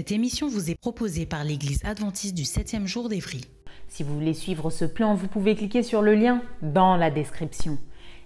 Cette 0.00 0.12
émission 0.12 0.48
vous 0.48 0.70
est 0.70 0.80
proposée 0.80 1.26
par 1.26 1.44
l'Église 1.44 1.84
adventiste 1.84 2.34
du 2.34 2.44
7e 2.44 2.86
jour 2.86 3.10
d'Évry. 3.10 3.42
Si 3.86 4.02
vous 4.02 4.14
voulez 4.14 4.32
suivre 4.32 4.70
ce 4.70 4.86
plan, 4.86 5.14
vous 5.14 5.28
pouvez 5.28 5.54
cliquer 5.54 5.82
sur 5.82 6.00
le 6.00 6.14
lien 6.14 6.40
dans 6.62 6.96
la 6.96 7.10
description. 7.10 7.76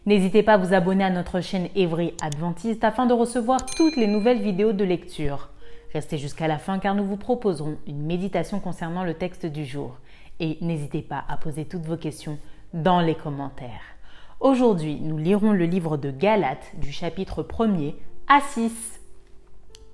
N'hésitez 0.06 0.44
pas 0.44 0.52
à 0.52 0.56
vous 0.56 0.72
abonner 0.72 1.02
à 1.02 1.10
notre 1.10 1.40
chaîne 1.40 1.66
Évry 1.74 2.14
Adventiste 2.22 2.84
afin 2.84 3.06
de 3.06 3.12
recevoir 3.12 3.66
toutes 3.66 3.96
les 3.96 4.06
nouvelles 4.06 4.40
vidéos 4.40 4.72
de 4.72 4.84
lecture. 4.84 5.50
Restez 5.92 6.16
jusqu'à 6.16 6.46
la 6.46 6.58
fin 6.58 6.78
car 6.78 6.94
nous 6.94 7.04
vous 7.04 7.16
proposerons 7.16 7.76
une 7.88 8.06
méditation 8.06 8.60
concernant 8.60 9.02
le 9.02 9.14
texte 9.14 9.44
du 9.44 9.64
jour. 9.64 9.98
Et 10.38 10.58
n'hésitez 10.60 11.02
pas 11.02 11.24
à 11.28 11.36
poser 11.36 11.64
toutes 11.64 11.86
vos 11.86 11.96
questions 11.96 12.38
dans 12.72 13.00
les 13.00 13.16
commentaires. 13.16 13.96
Aujourd'hui, 14.38 15.00
nous 15.00 15.18
lirons 15.18 15.50
le 15.50 15.66
livre 15.66 15.96
de 15.96 16.12
Galates 16.12 16.70
du 16.78 16.92
chapitre 16.92 17.42
1er 17.42 17.96
à 18.28 18.40
6. 18.40 18.93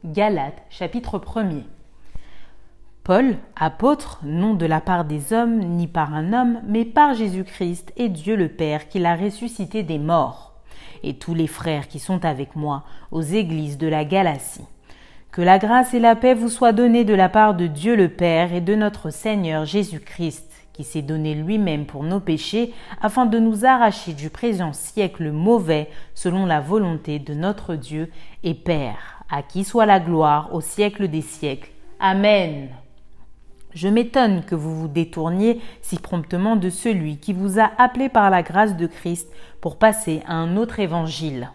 Galates 0.02 0.62
chapitre 0.70 1.18
1er. 1.18 1.64
Paul, 3.04 3.36
apôtre, 3.54 4.20
non 4.24 4.54
de 4.54 4.64
la 4.64 4.80
part 4.80 5.04
des 5.04 5.34
hommes, 5.34 5.58
ni 5.58 5.88
par 5.88 6.14
un 6.14 6.32
homme, 6.32 6.62
mais 6.66 6.86
par 6.86 7.12
Jésus-Christ 7.12 7.92
et 7.98 8.08
Dieu 8.08 8.34
le 8.34 8.48
Père 8.48 8.88
qui 8.88 8.98
l'a 8.98 9.14
ressuscité 9.14 9.82
des 9.82 9.98
morts, 9.98 10.54
et 11.02 11.18
tous 11.18 11.34
les 11.34 11.46
frères 11.46 11.86
qui 11.86 11.98
sont 11.98 12.24
avec 12.24 12.56
moi 12.56 12.84
aux 13.10 13.20
églises 13.20 13.76
de 13.76 13.88
la 13.88 14.06
Galatie. 14.06 14.64
Que 15.32 15.42
la 15.42 15.58
grâce 15.58 15.92
et 15.92 16.00
la 16.00 16.16
paix 16.16 16.32
vous 16.32 16.48
soient 16.48 16.72
données 16.72 17.04
de 17.04 17.14
la 17.14 17.28
part 17.28 17.54
de 17.54 17.66
Dieu 17.66 17.94
le 17.94 18.08
Père 18.08 18.54
et 18.54 18.62
de 18.62 18.74
notre 18.74 19.10
Seigneur 19.10 19.66
Jésus-Christ, 19.66 20.50
qui 20.72 20.82
s'est 20.82 21.02
donné 21.02 21.34
lui-même 21.34 21.84
pour 21.84 22.04
nos 22.04 22.20
péchés, 22.20 22.72
afin 23.02 23.26
de 23.26 23.38
nous 23.38 23.66
arracher 23.66 24.14
du 24.14 24.30
présent 24.30 24.72
siècle 24.72 25.30
mauvais, 25.30 25.90
selon 26.14 26.46
la 26.46 26.60
volonté 26.60 27.18
de 27.18 27.34
notre 27.34 27.74
Dieu 27.74 28.10
et 28.44 28.54
Père 28.54 29.19
à 29.30 29.42
qui 29.42 29.64
soit 29.64 29.86
la 29.86 30.00
gloire 30.00 30.54
au 30.54 30.60
siècle 30.60 31.08
des 31.08 31.22
siècles. 31.22 31.70
Amen. 31.98 32.68
Je 33.72 33.88
m'étonne 33.88 34.42
que 34.42 34.56
vous 34.56 34.74
vous 34.74 34.88
détourniez 34.88 35.60
si 35.80 35.98
promptement 35.98 36.56
de 36.56 36.70
celui 36.70 37.18
qui 37.18 37.32
vous 37.32 37.60
a 37.60 37.70
appelé 37.78 38.08
par 38.08 38.30
la 38.30 38.42
grâce 38.42 38.76
de 38.76 38.86
Christ 38.86 39.28
pour 39.60 39.76
passer 39.76 40.22
à 40.26 40.34
un 40.34 40.56
autre 40.56 40.80
évangile. 40.80 41.50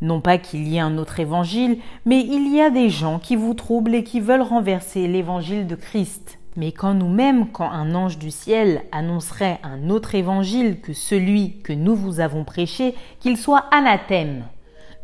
Non 0.00 0.20
pas 0.20 0.38
qu'il 0.38 0.66
y 0.66 0.76
ait 0.76 0.80
un 0.80 0.98
autre 0.98 1.20
évangile, 1.20 1.78
mais 2.06 2.20
il 2.20 2.52
y 2.52 2.60
a 2.60 2.70
des 2.70 2.88
gens 2.88 3.18
qui 3.18 3.36
vous 3.36 3.54
troublent 3.54 3.94
et 3.94 4.02
qui 4.02 4.20
veulent 4.20 4.40
renverser 4.42 5.06
l'évangile 5.06 5.66
de 5.66 5.76
Christ. 5.76 6.38
Mais 6.56 6.72
quand 6.72 6.94
nous-mêmes, 6.94 7.48
quand 7.50 7.70
un 7.70 7.94
ange 7.94 8.18
du 8.18 8.30
ciel 8.30 8.82
annoncerait 8.90 9.60
un 9.62 9.90
autre 9.90 10.14
évangile 10.14 10.80
que 10.80 10.92
celui 10.92 11.60
que 11.60 11.72
nous 11.72 11.94
vous 11.94 12.20
avons 12.20 12.44
prêché, 12.44 12.94
qu'il 13.20 13.36
soit 13.36 13.66
anathème. 13.70 14.44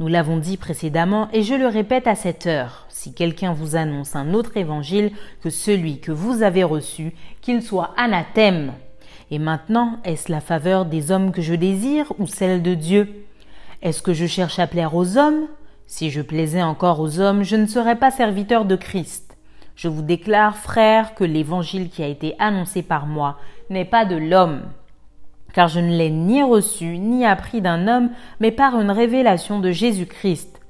Nous 0.01 0.07
l'avons 0.07 0.37
dit 0.37 0.57
précédemment 0.57 1.29
et 1.33 1.43
je 1.43 1.55
le 1.55 1.67
répète 1.67 2.07
à 2.07 2.15
cette 2.15 2.47
heure. 2.47 2.87
Si 2.89 3.15
quelqu'un 3.15 3.53
vous 3.53 3.75
annonce 3.75 4.15
un 4.15 4.33
autre 4.33 4.57
évangile 4.57 5.11
que 5.43 5.51
celui 5.51 5.99
que 5.99 6.13
vous 6.13 6.43
avez 6.43 6.63
reçu, 6.63 7.15
qu'il 7.41 7.63
soit 7.63 7.95
anathème. 7.97 8.73
Et 9.33 9.41
maintenant, 9.41 9.99
est-ce 10.05 10.31
la 10.31 10.41
faveur 10.41 10.85
des 10.85 11.11
hommes 11.11 11.33
que 11.33 11.43
je 11.43 11.55
désire 11.55 12.13
ou 12.21 12.29
celle 12.29 12.63
de 12.63 12.75
Dieu? 12.75 13.25
Est-ce 13.83 14.01
que 14.01 14.13
je 14.13 14.27
cherche 14.27 14.61
à 14.61 14.69
plaire 14.69 14.95
aux 14.95 15.19
hommes? 15.19 15.49
Si 15.89 16.11
je 16.11 16.23
plaisais 16.23 16.63
encore 16.63 17.01
aux 17.01 17.19
hommes, 17.19 17.43
je 17.43 17.57
ne 17.57 17.67
serais 17.67 17.97
pas 17.97 18.13
serviteur 18.13 18.67
de 18.67 18.77
Christ. 18.77 19.37
Je 19.75 19.89
vous 19.89 20.03
déclare, 20.03 20.57
frères, 20.57 21.15
que 21.15 21.25
l'évangile 21.25 21.89
qui 21.89 22.05
a 22.05 22.09
été 22.09 22.37
annoncé 22.39 22.83
par 22.83 23.07
moi 23.07 23.37
n'est 23.69 23.85
pas 23.85 24.05
de 24.05 24.17
l'homme 24.17 24.63
car 25.59 25.67
je 25.67 25.81
ne 25.81 25.91
l'ai 25.91 26.11
ni 26.11 26.41
reçu 26.41 26.99
ni 26.99 27.27
appris 27.27 27.61
d'un 27.61 27.89
homme, 27.89 28.11
mais 28.39 28.53
par 28.53 28.81
une 28.81 28.93
révélation 28.93 29.59
de 29.59 29.73
Jésus-Christ. 29.73 30.61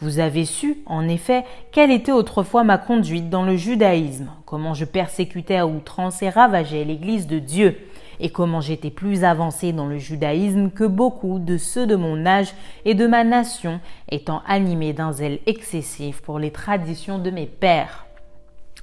Vous 0.00 0.18
avez 0.18 0.44
su, 0.44 0.82
en 0.84 1.08
effet, 1.08 1.44
quelle 1.72 1.90
était 1.90 2.12
autrefois 2.12 2.62
ma 2.62 2.76
conduite 2.76 3.30
dans 3.30 3.42
le 3.42 3.56
judaïsme, 3.56 4.28
comment 4.44 4.74
je 4.74 4.84
persécutais 4.84 5.56
à 5.56 5.66
outrance 5.66 6.22
et 6.22 6.28
ravageais 6.28 6.84
l'Église 6.84 7.26
de 7.26 7.38
Dieu, 7.38 7.78
et 8.20 8.28
comment 8.28 8.60
j'étais 8.60 8.90
plus 8.90 9.24
avancé 9.24 9.72
dans 9.72 9.86
le 9.86 9.96
judaïsme 9.96 10.68
que 10.68 10.84
beaucoup 10.84 11.38
de 11.38 11.56
ceux 11.56 11.86
de 11.86 11.96
mon 11.96 12.26
âge 12.26 12.52
et 12.84 12.92
de 12.92 13.06
ma 13.06 13.24
nation, 13.24 13.80
étant 14.10 14.42
animés 14.46 14.92
d'un 14.92 15.12
zèle 15.12 15.38
excessif 15.46 16.20
pour 16.20 16.38
les 16.38 16.50
traditions 16.50 17.18
de 17.18 17.30
mes 17.30 17.46
pères. 17.46 18.03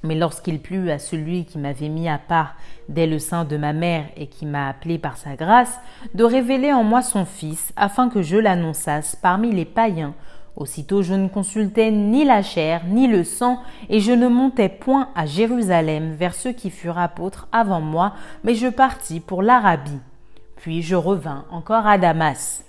Mais 0.02 0.16
lorsqu'il 0.16 0.60
plut 0.60 0.90
à 0.90 0.98
celui 0.98 1.44
qui 1.44 1.58
m'avait 1.58 1.88
mis 1.88 2.08
à 2.08 2.18
part 2.18 2.56
dès 2.88 3.06
le 3.06 3.18
sein 3.18 3.44
de 3.44 3.56
ma 3.56 3.72
mère 3.72 4.06
et 4.16 4.26
qui 4.26 4.46
m'a 4.46 4.68
appelé 4.68 4.98
par 4.98 5.16
sa 5.16 5.36
grâce, 5.36 5.78
de 6.14 6.24
révéler 6.24 6.72
en 6.72 6.82
moi 6.82 7.02
son 7.02 7.24
Fils, 7.24 7.72
afin 7.76 8.08
que 8.08 8.22
je 8.22 8.36
l'annonçasse 8.36 9.14
parmi 9.14 9.52
les 9.52 9.64
païens, 9.64 10.14
aussitôt 10.56 11.02
je 11.02 11.14
ne 11.14 11.28
consultais 11.28 11.92
ni 11.92 12.24
la 12.24 12.42
chair 12.42 12.82
ni 12.86 13.06
le 13.06 13.22
sang, 13.22 13.60
et 13.88 14.00
je 14.00 14.12
ne 14.12 14.26
montais 14.26 14.68
point 14.68 15.08
à 15.14 15.24
Jérusalem 15.24 16.14
vers 16.14 16.34
ceux 16.34 16.52
qui 16.52 16.70
furent 16.70 16.98
apôtres 16.98 17.46
avant 17.52 17.80
moi, 17.80 18.14
mais 18.42 18.54
je 18.54 18.66
partis 18.66 19.20
pour 19.20 19.40
l'Arabie. 19.40 20.00
Puis 20.56 20.82
je 20.82 20.96
revins 20.96 21.44
encore 21.50 21.86
à 21.86 21.96
Damas. 21.96 22.64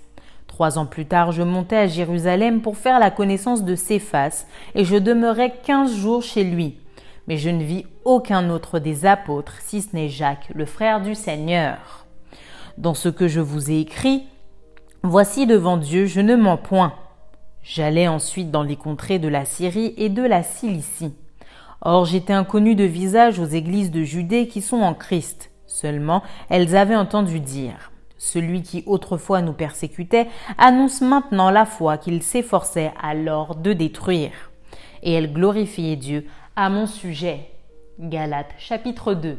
Trois 0.46 0.78
ans 0.78 0.86
plus 0.86 1.06
tard, 1.06 1.32
je 1.32 1.42
montai 1.42 1.76
à 1.76 1.86
Jérusalem 1.88 2.60
pour 2.60 2.76
faire 2.76 3.00
la 3.00 3.10
connaissance 3.10 3.64
de 3.64 3.74
Céphas, 3.74 4.46
et 4.76 4.84
je 4.84 4.96
demeurai 4.96 5.52
quinze 5.64 5.96
jours 5.96 6.22
chez 6.22 6.44
lui 6.44 6.76
mais 7.26 7.36
je 7.36 7.50
ne 7.50 7.62
vis 7.62 7.86
aucun 8.04 8.50
autre 8.50 8.78
des 8.78 9.06
apôtres, 9.06 9.56
si 9.60 9.82
ce 9.82 9.94
n'est 9.94 10.08
Jacques, 10.08 10.50
le 10.54 10.66
frère 10.66 11.00
du 11.00 11.14
Seigneur. 11.14 12.06
Dans 12.78 12.94
ce 12.94 13.08
que 13.08 13.28
je 13.28 13.40
vous 13.40 13.70
ai 13.70 13.80
écrit, 13.80 14.24
voici 15.02 15.46
devant 15.46 15.76
Dieu, 15.76 16.06
je 16.06 16.20
ne 16.20 16.36
mens 16.36 16.56
point. 16.56 16.94
J'allais 17.62 18.08
ensuite 18.08 18.50
dans 18.50 18.62
les 18.62 18.76
contrées 18.76 19.18
de 19.18 19.28
la 19.28 19.44
Syrie 19.44 19.94
et 19.96 20.08
de 20.08 20.22
la 20.22 20.42
Cilicie. 20.42 21.14
Or 21.80 22.04
j'étais 22.04 22.32
inconnu 22.32 22.74
de 22.74 22.84
visage 22.84 23.38
aux 23.38 23.46
églises 23.46 23.90
de 23.90 24.02
Judée 24.02 24.48
qui 24.48 24.60
sont 24.60 24.80
en 24.80 24.94
Christ. 24.94 25.50
Seulement, 25.66 26.22
elles 26.50 26.76
avaient 26.76 26.96
entendu 26.96 27.40
dire 27.40 27.90
celui 28.24 28.62
qui 28.62 28.82
autrefois 28.86 29.42
nous 29.42 29.52
persécutait 29.52 30.28
annonce 30.56 31.02
maintenant 31.02 31.50
la 31.50 31.66
foi 31.66 31.98
qu'il 31.98 32.22
s'efforçait 32.22 32.92
alors 33.02 33.54
de 33.54 33.72
détruire. 33.72 34.50
Et 35.02 35.12
elles 35.12 35.32
glorifiaient 35.32 35.96
Dieu 35.96 36.26
à 36.56 36.70
mon 36.70 36.86
sujet. 36.86 37.50
Galates 37.98 38.54
chapitre 38.58 39.14
2. 39.14 39.38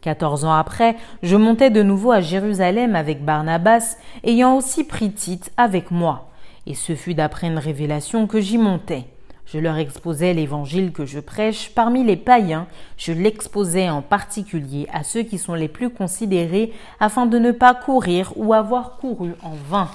Quatorze 0.00 0.44
ans 0.44 0.52
après, 0.52 0.96
je 1.22 1.36
montais 1.36 1.70
de 1.70 1.82
nouveau 1.82 2.10
à 2.10 2.20
Jérusalem 2.20 2.96
avec 2.96 3.24
Barnabas, 3.24 3.96
ayant 4.24 4.56
aussi 4.56 4.84
pris 4.84 5.12
Tite 5.12 5.52
avec 5.56 5.90
moi. 5.90 6.30
Et 6.66 6.74
ce 6.74 6.96
fut 6.96 7.14
d'après 7.14 7.46
une 7.46 7.58
révélation 7.58 8.26
que 8.26 8.40
j'y 8.40 8.58
montais. 8.58 9.04
Je 9.46 9.58
leur 9.58 9.78
exposais 9.78 10.34
l'évangile 10.34 10.92
que 10.92 11.06
je 11.06 11.20
prêche 11.20 11.70
parmi 11.74 12.04
les 12.04 12.16
païens, 12.16 12.66
je 12.96 13.12
l'exposais 13.12 13.88
en 13.88 14.02
particulier 14.02 14.86
à 14.92 15.04
ceux 15.04 15.22
qui 15.22 15.38
sont 15.38 15.54
les 15.54 15.68
plus 15.68 15.88
considérés, 15.88 16.72
afin 17.00 17.26
de 17.26 17.38
ne 17.38 17.52
pas 17.52 17.74
courir 17.74 18.32
ou 18.36 18.52
avoir 18.52 18.96
couru 18.98 19.34
en 19.42 19.54
vain. 19.70 19.88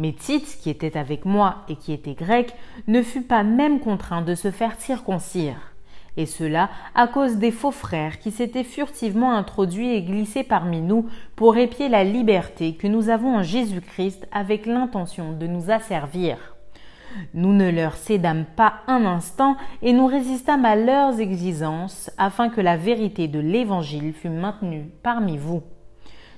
Mais 0.00 0.12
Tite, 0.12 0.56
qui 0.62 0.70
était 0.70 0.96
avec 0.96 1.26
moi 1.26 1.56
et 1.68 1.76
qui 1.76 1.92
était 1.92 2.14
grec, 2.14 2.54
ne 2.88 3.02
fut 3.02 3.20
pas 3.20 3.42
même 3.42 3.80
contraint 3.80 4.22
de 4.22 4.34
se 4.34 4.50
faire 4.50 4.80
circoncire. 4.80 5.74
Et 6.16 6.24
cela 6.24 6.70
à 6.94 7.06
cause 7.06 7.36
des 7.36 7.50
faux 7.50 7.70
frères 7.70 8.18
qui 8.18 8.30
s'étaient 8.30 8.64
furtivement 8.64 9.32
introduits 9.32 9.92
et 9.92 10.00
glissés 10.00 10.42
parmi 10.42 10.80
nous 10.80 11.06
pour 11.36 11.58
épier 11.58 11.90
la 11.90 12.02
liberté 12.02 12.76
que 12.76 12.86
nous 12.86 13.10
avons 13.10 13.36
en 13.36 13.42
Jésus-Christ 13.42 14.26
avec 14.32 14.64
l'intention 14.64 15.34
de 15.34 15.46
nous 15.46 15.70
asservir. 15.70 16.56
Nous 17.34 17.52
ne 17.52 17.70
leur 17.70 17.94
cédâmes 17.94 18.46
pas 18.56 18.76
un 18.86 19.04
instant 19.04 19.54
et 19.82 19.92
nous 19.92 20.06
résistâmes 20.06 20.64
à 20.64 20.76
leurs 20.76 21.20
exigences 21.20 22.10
afin 22.16 22.48
que 22.48 22.62
la 22.62 22.78
vérité 22.78 23.28
de 23.28 23.38
l'Évangile 23.38 24.14
fût 24.14 24.30
maintenue 24.30 24.88
parmi 25.02 25.36
vous. 25.36 25.62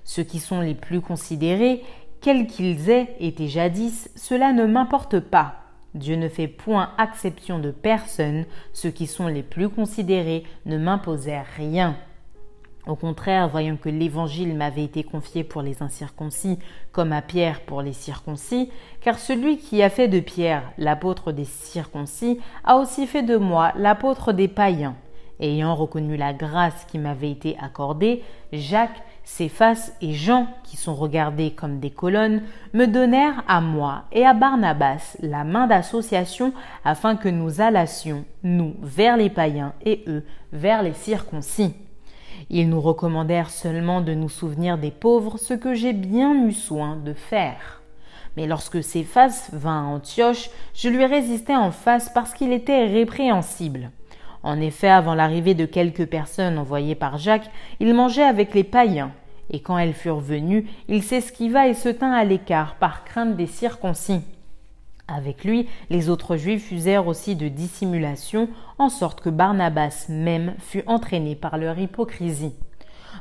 Ceux 0.04 0.24
qui 0.24 0.40
sont 0.40 0.60
les 0.60 0.74
plus 0.74 1.00
considérés 1.00 1.82
quels 2.22 2.46
qu'ils 2.46 2.88
aient 2.88 3.16
été 3.20 3.48
jadis, 3.48 4.08
cela 4.14 4.52
ne 4.52 4.64
m'importe 4.64 5.20
pas. 5.20 5.56
Dieu 5.94 6.16
ne 6.16 6.28
fait 6.28 6.48
point 6.48 6.90
exception 6.98 7.58
de 7.58 7.70
personne, 7.70 8.46
ceux 8.72 8.90
qui 8.90 9.06
sont 9.06 9.26
les 9.26 9.42
plus 9.42 9.68
considérés 9.68 10.44
ne 10.64 10.78
m'imposèrent 10.78 11.46
rien. 11.56 11.96
Au 12.86 12.96
contraire, 12.96 13.48
voyant 13.48 13.76
que 13.76 13.88
l'Évangile 13.88 14.56
m'avait 14.56 14.84
été 14.84 15.04
confié 15.04 15.44
pour 15.44 15.62
les 15.62 15.82
incirconcis, 15.82 16.58
comme 16.90 17.12
à 17.12 17.22
Pierre 17.22 17.60
pour 17.60 17.82
les 17.82 17.92
circoncis, 17.92 18.70
car 19.00 19.18
celui 19.18 19.58
qui 19.58 19.82
a 19.82 19.90
fait 19.90 20.08
de 20.08 20.18
Pierre 20.18 20.72
l'apôtre 20.78 21.30
des 21.30 21.44
circoncis 21.44 22.40
a 22.64 22.76
aussi 22.76 23.06
fait 23.06 23.22
de 23.22 23.36
moi 23.36 23.72
l'apôtre 23.76 24.32
des 24.32 24.48
païens. 24.48 24.96
Ayant 25.38 25.74
reconnu 25.74 26.16
la 26.16 26.32
grâce 26.32 26.84
qui 26.86 26.98
m'avait 26.98 27.30
été 27.30 27.56
accordée, 27.60 28.22
Jacques, 28.52 29.02
Céphas 29.24 29.92
et 30.00 30.12
Jean, 30.12 30.48
qui 30.64 30.76
sont 30.76 30.94
regardés 30.94 31.52
comme 31.52 31.78
des 31.78 31.90
colonnes, 31.90 32.42
me 32.74 32.86
donnèrent 32.86 33.44
à 33.46 33.60
moi 33.60 34.04
et 34.12 34.26
à 34.26 34.34
Barnabas 34.34 35.16
la 35.20 35.44
main 35.44 35.66
d'association 35.66 36.52
afin 36.84 37.16
que 37.16 37.28
nous 37.28 37.60
allassions, 37.60 38.24
nous, 38.42 38.74
vers 38.82 39.16
les 39.16 39.30
païens 39.30 39.74
et 39.84 40.04
eux, 40.08 40.24
vers 40.52 40.82
les 40.82 40.94
circoncis. 40.94 41.74
Ils 42.50 42.68
nous 42.68 42.80
recommandèrent 42.80 43.50
seulement 43.50 44.00
de 44.00 44.14
nous 44.14 44.28
souvenir 44.28 44.76
des 44.76 44.90
pauvres, 44.90 45.38
ce 45.38 45.54
que 45.54 45.74
j'ai 45.74 45.92
bien 45.92 46.46
eu 46.46 46.52
soin 46.52 46.96
de 46.96 47.14
faire. 47.14 47.82
Mais 48.36 48.46
lorsque 48.46 48.82
Céphas 48.82 49.50
vint 49.52 49.82
à 49.82 49.86
Antioche, 49.86 50.50
je 50.74 50.88
lui 50.88 51.04
résistai 51.04 51.54
en 51.54 51.70
face 51.70 52.10
parce 52.12 52.34
qu'il 52.34 52.52
était 52.52 52.86
répréhensible. 52.86 53.90
En 54.42 54.60
effet, 54.60 54.88
avant 54.88 55.14
l'arrivée 55.14 55.54
de 55.54 55.66
quelques 55.66 56.06
personnes 56.06 56.58
envoyées 56.58 56.94
par 56.94 57.18
Jacques, 57.18 57.50
il 57.80 57.94
mangeait 57.94 58.22
avec 58.22 58.54
les 58.54 58.64
païens. 58.64 59.12
Et 59.50 59.60
quand 59.60 59.78
elles 59.78 59.92
furent 59.92 60.20
venues, 60.20 60.66
il 60.88 61.02
s'esquiva 61.02 61.68
et 61.68 61.74
se 61.74 61.88
tint 61.88 62.12
à 62.12 62.24
l'écart 62.24 62.76
par 62.76 63.04
crainte 63.04 63.36
des 63.36 63.46
circoncis. 63.46 64.22
Avec 65.08 65.44
lui, 65.44 65.68
les 65.90 66.08
autres 66.08 66.36
Juifs 66.36 66.72
usèrent 66.72 67.06
aussi 67.06 67.36
de 67.36 67.48
dissimulation, 67.48 68.48
en 68.78 68.88
sorte 68.88 69.20
que 69.20 69.30
Barnabas 69.30 70.06
même 70.08 70.54
fut 70.58 70.84
entraîné 70.86 71.34
par 71.34 71.58
leur 71.58 71.78
hypocrisie. 71.78 72.54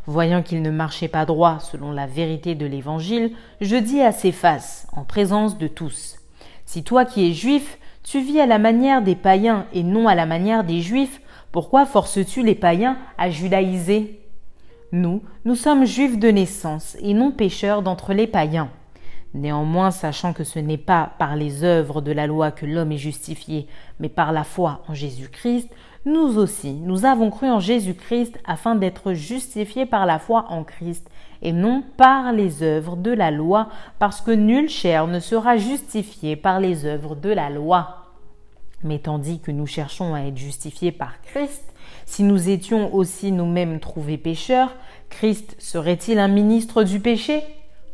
Voyant 0.06 0.42
qu'il 0.42 0.62
ne 0.62 0.72
marchait 0.72 1.10
pas 1.10 1.26
droit 1.26 1.60
selon 1.60 1.92
la 1.92 2.08
vérité 2.08 2.56
de 2.56 2.66
l'Évangile, 2.66 3.32
je 3.60 3.76
dis 3.76 4.02
à 4.02 4.12
Céphas, 4.12 4.88
en 4.94 5.04
présence 5.04 5.58
de 5.58 5.68
tous, 5.68 6.18
Si 6.66 6.84
toi 6.84 7.04
qui 7.04 7.30
es 7.30 7.34
juif, 7.34 7.78
tu 8.04 8.20
vis 8.22 8.40
à 8.40 8.46
la 8.46 8.60
manière 8.60 9.02
des 9.02 9.16
païens 9.16 9.66
et 9.74 9.84
non 9.84 10.08
à 10.08 10.16
la 10.16 10.26
manière 10.26 10.64
des 10.64 10.82
juifs, 10.82 11.22
pourquoi 11.52 11.86
forces-tu 11.86 12.44
les 12.44 12.56
païens 12.56 12.98
à 13.18 13.30
judaïser? 13.30 14.20
Nous, 14.92 15.22
nous 15.46 15.56
sommes 15.56 15.86
juifs 15.86 16.18
de 16.20 16.30
naissance 16.30 16.98
et 17.02 17.14
non 17.14 17.32
pécheurs 17.32 17.82
d'entre 17.82 18.14
les 18.14 18.28
païens. 18.28 18.70
Néanmoins, 19.34 19.92
sachant 19.92 20.34
que 20.34 20.44
ce 20.44 20.60
n'est 20.60 20.78
pas 20.78 21.14
par 21.18 21.38
les 21.38 21.64
œuvres 21.64 22.02
de 22.02 22.12
la 22.12 22.28
loi 22.28 22.52
que 22.52 22.66
l'homme 22.66 22.92
est 22.92 22.98
justifié, 22.98 23.68
mais 24.00 24.10
par 24.10 24.34
la 24.34 24.44
foi 24.44 24.84
en 24.90 24.94
Jésus-Christ, 24.94 25.70
nous 26.06 26.40
aussi, 26.40 26.74
nous 26.74 27.06
avons 27.06 27.30
cru 27.30 27.48
en 27.48 27.60
Jésus-Christ 27.60 28.40
afin 28.46 28.74
d'être 28.76 29.14
justifiés 29.14 29.86
par 29.86 30.08
la 30.08 30.18
foi 30.18 30.46
en 30.50 30.64
Christ, 30.64 31.08
et 31.44 31.52
non 31.52 31.84
par 31.98 32.34
les 32.34 32.64
œuvres 32.64 32.96
de 32.96 33.12
la 33.12 33.30
loi, 33.32 33.70
parce 34.00 34.22
que 34.22 34.32
nulle 34.32 34.70
chair 34.70 35.08
ne 35.08 35.20
sera 35.20 35.58
justifiée 35.58 36.36
par 36.36 36.60
les 36.60 36.86
œuvres 36.86 37.16
de 37.16 37.30
la 37.30 37.50
loi. 37.50 38.08
Mais 38.84 39.00
tandis 39.00 39.40
que 39.40 39.52
nous 39.52 39.68
cherchons 39.68 40.16
à 40.16 40.22
être 40.22 40.38
justifiés 40.38 40.92
par 40.92 41.22
Christ, 41.22 41.64
si 42.06 42.24
nous 42.24 42.50
étions 42.50 42.94
aussi 42.96 43.32
nous-mêmes 43.32 43.80
trouvés 43.80 44.18
pécheurs, 44.18 44.74
Christ 45.10 45.56
serait-il 45.60 46.18
un 46.18 46.28
ministre 46.28 46.84
du 46.84 47.00
péché? 47.00 47.44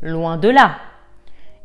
Loin 0.01 0.37
de 0.37 0.49
là. 0.49 0.77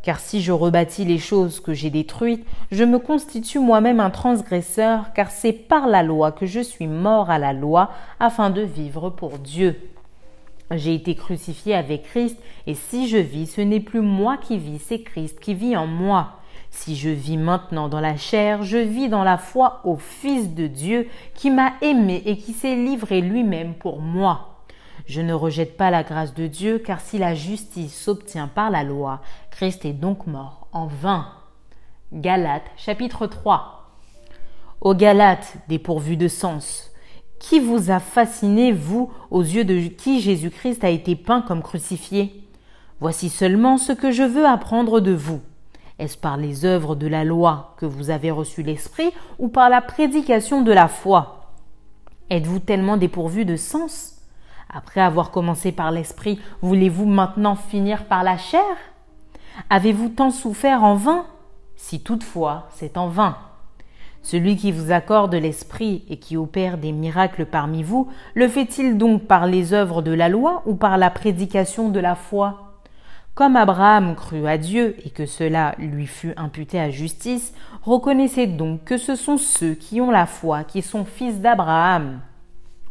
Car 0.03 0.19
si 0.19 0.43
je 0.43 0.51
rebâtis 0.51 1.05
les 1.05 1.19
choses 1.19 1.61
que 1.61 1.75
j'ai 1.75 1.91
détruites, 1.91 2.45
je 2.73 2.83
me 2.83 2.99
constitue 2.99 3.61
moi-même 3.61 4.01
un 4.01 4.11
transgresseur, 4.11 5.13
car 5.15 5.31
c'est 5.31 5.53
par 5.53 5.87
la 5.87 6.03
loi 6.03 6.33
que 6.33 6.45
je 6.45 6.61
suis 6.61 6.89
mort 6.89 7.31
à 7.31 7.39
la 7.39 7.53
loi, 7.53 7.91
afin 8.19 8.51
de 8.51 8.63
vivre 8.63 9.11
pour 9.11 9.39
Dieu. 9.39 9.79
J'ai 10.73 10.95
été 10.95 11.15
crucifié 11.15 11.75
avec 11.75 12.03
Christ, 12.05 12.37
et 12.67 12.75
si 12.75 13.09
je 13.09 13.19
vis, 13.19 13.47
ce 13.47 13.61
n'est 13.61 13.81
plus 13.81 14.01
moi 14.01 14.39
qui 14.39 14.59
vis, 14.59 14.81
c'est 14.81 15.03
Christ 15.03 15.39
qui 15.39 15.55
vit 15.55 15.77
en 15.77 15.87
moi. 15.87 16.39
Si 16.71 16.97
je 16.97 17.11
vis 17.11 17.37
maintenant 17.37 17.89
dans 17.89 18.01
la 18.01 18.17
chair, 18.17 18.63
je 18.63 18.79
vis 18.79 19.09
dans 19.09 19.25
la 19.25 19.39
foi 19.39 19.83
au 19.85 19.97
Fils 19.97 20.55
de 20.55 20.67
Dieu 20.67 21.07
qui 21.35 21.51
m'a 21.51 21.75
aimé 21.83 22.23
et 22.25 22.39
qui 22.39 22.55
s'est 22.55 22.75
livré 22.75 23.21
lui-même 23.21 23.75
pour 23.75 24.01
moi. 24.01 24.52
Je 25.07 25.21
ne 25.21 25.35
rejette 25.35 25.77
pas 25.77 25.91
la 25.91 26.03
grâce 26.03 26.35
de 26.35 26.47
Dieu, 26.47 26.79
car 26.79 27.01
si 27.01 27.19
la 27.19 27.35
justice 27.35 27.95
s'obtient 27.95 28.49
par 28.49 28.71
la 28.71 28.85
loi, 28.85 29.21
Christ 29.51 29.85
est 29.85 29.93
donc 29.93 30.27
mort 30.27 30.69
en 30.73 30.87
vain. 30.87 31.27
Galates 32.13 32.71
chapitre 32.77 33.27
3 33.27 33.91
Aux 34.81 34.95
Galates 34.95 35.57
dépourvus 35.69 36.17
de 36.17 36.29
sens, 36.29 36.91
qui 37.39 37.59
vous 37.59 37.91
a 37.91 37.99
fasciné, 37.99 38.71
vous, 38.71 39.13
aux 39.31 39.43
yeux 39.43 39.65
de 39.65 39.89
qui 39.89 40.21
Jésus-Christ 40.21 40.85
a 40.85 40.91
été 40.91 41.17
peint 41.17 41.43
comme 41.43 41.63
crucifié? 41.63 42.45
Voici 43.01 43.31
seulement 43.31 43.79
ce 43.79 43.93
que 43.93 44.13
je 44.13 44.23
veux 44.23 44.47
apprendre 44.47 45.01
de 45.01 45.13
vous. 45.13 45.41
Est-ce 45.99 46.17
par 46.17 46.37
les 46.37 46.65
œuvres 46.65 46.95
de 46.95 47.09
la 47.09 47.25
loi 47.25 47.75
que 47.79 47.87
vous 47.87 48.11
avez 48.11 48.31
reçu 48.31 48.63
l'Esprit 48.63 49.11
ou 49.41 49.49
par 49.49 49.69
la 49.69 49.81
prédication 49.81 50.63
de 50.63 50.71
la 50.71 50.87
foi? 50.87 51.51
Êtes-vous 52.31 52.61
tellement 52.61 52.97
dépourvu 52.97 53.45
de 53.45 53.57
sens? 53.57 54.22
Après 54.73 55.03
avoir 55.03 55.31
commencé 55.31 55.71
par 55.71 55.91
l'Esprit, 55.91 56.41
voulez-vous 56.63 57.05
maintenant 57.05 57.57
finir 57.57 58.07
par 58.07 58.25
la 58.25 58.39
chair? 58.39 58.63
Avez-vous 59.69 60.09
tant 60.09 60.31
souffert 60.31 60.83
en 60.83 60.95
vain? 60.95 61.27
Si 61.77 62.01
toutefois 62.03 62.69
c'est 62.71 62.97
en 62.97 63.09
vain. 63.09 63.37
Celui 64.23 64.57
qui 64.57 64.73
vous 64.73 64.93
accorde 64.93 65.35
l'Esprit 65.35 66.05
et 66.09 66.17
qui 66.17 66.37
opère 66.37 66.79
des 66.79 66.93
miracles 66.93 67.45
parmi 67.45 67.83
vous, 67.83 68.09
le 68.35 68.49
fait-il 68.49 68.97
donc 68.97 69.27
par 69.27 69.47
les 69.47 69.75
œuvres 69.75 70.01
de 70.01 70.13
la 70.13 70.29
loi 70.29 70.63
ou 70.65 70.75
par 70.75 70.97
la 70.97 71.11
prédication 71.11 71.89
de 71.89 72.01
la 72.01 72.15
foi? 72.15 72.79
Comme 73.35 73.57
Abraham 73.57 74.15
crut 74.15 74.47
à 74.47 74.59
Dieu 74.59 74.95
et 75.05 75.11
que 75.11 75.27
cela 75.27 75.75
lui 75.79 76.07
fut 76.07 76.35
imputé 76.37 76.79
à 76.79 76.91
justice, 76.91 77.53
reconnaissez 77.83 78.47
donc 78.47 78.85
que 78.85 78.97
ce 78.97 79.17
sont 79.17 79.39
ceux 79.39 79.75
qui 79.75 80.01
ont 80.01 80.11
la 80.11 80.27
foi 80.27 80.65
qui 80.65 80.83
sont 80.83 81.05
fils 81.05 81.41
d'Abraham. 81.41 82.21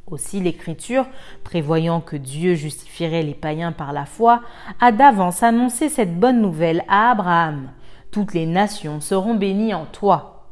Aussi 0.08 0.40
l'Écriture, 0.40 1.06
prévoyant 1.44 2.02
que 2.02 2.16
Dieu 2.16 2.56
justifierait 2.56 3.24
les 3.24 3.34
païens 3.34 3.72
par 3.72 3.94
la 3.94 4.06
foi, 4.06 4.42
a 4.80 4.92
d'avance 4.92 5.44
annoncé 5.44 5.90
cette 5.90 6.20
bonne 6.20 6.42
nouvelle 6.42 6.84
à 6.90 7.12
Abraham. 7.12 7.70
Toutes 8.12 8.34
les 8.34 8.46
nations 8.46 9.00
seront 9.00 9.36
bénies 9.36 9.74
en 9.74 9.86
toi. 9.86 10.48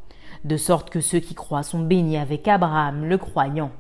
De 0.45 0.55
sorte 0.55 0.89
que 0.89 1.01
ceux 1.01 1.19
qui 1.19 1.35
croient 1.35 1.63
sont 1.63 1.79
bénis 1.79 2.17
avec 2.17 2.47
Abraham 2.47 3.05
le 3.05 3.17
croyant. 3.17 3.71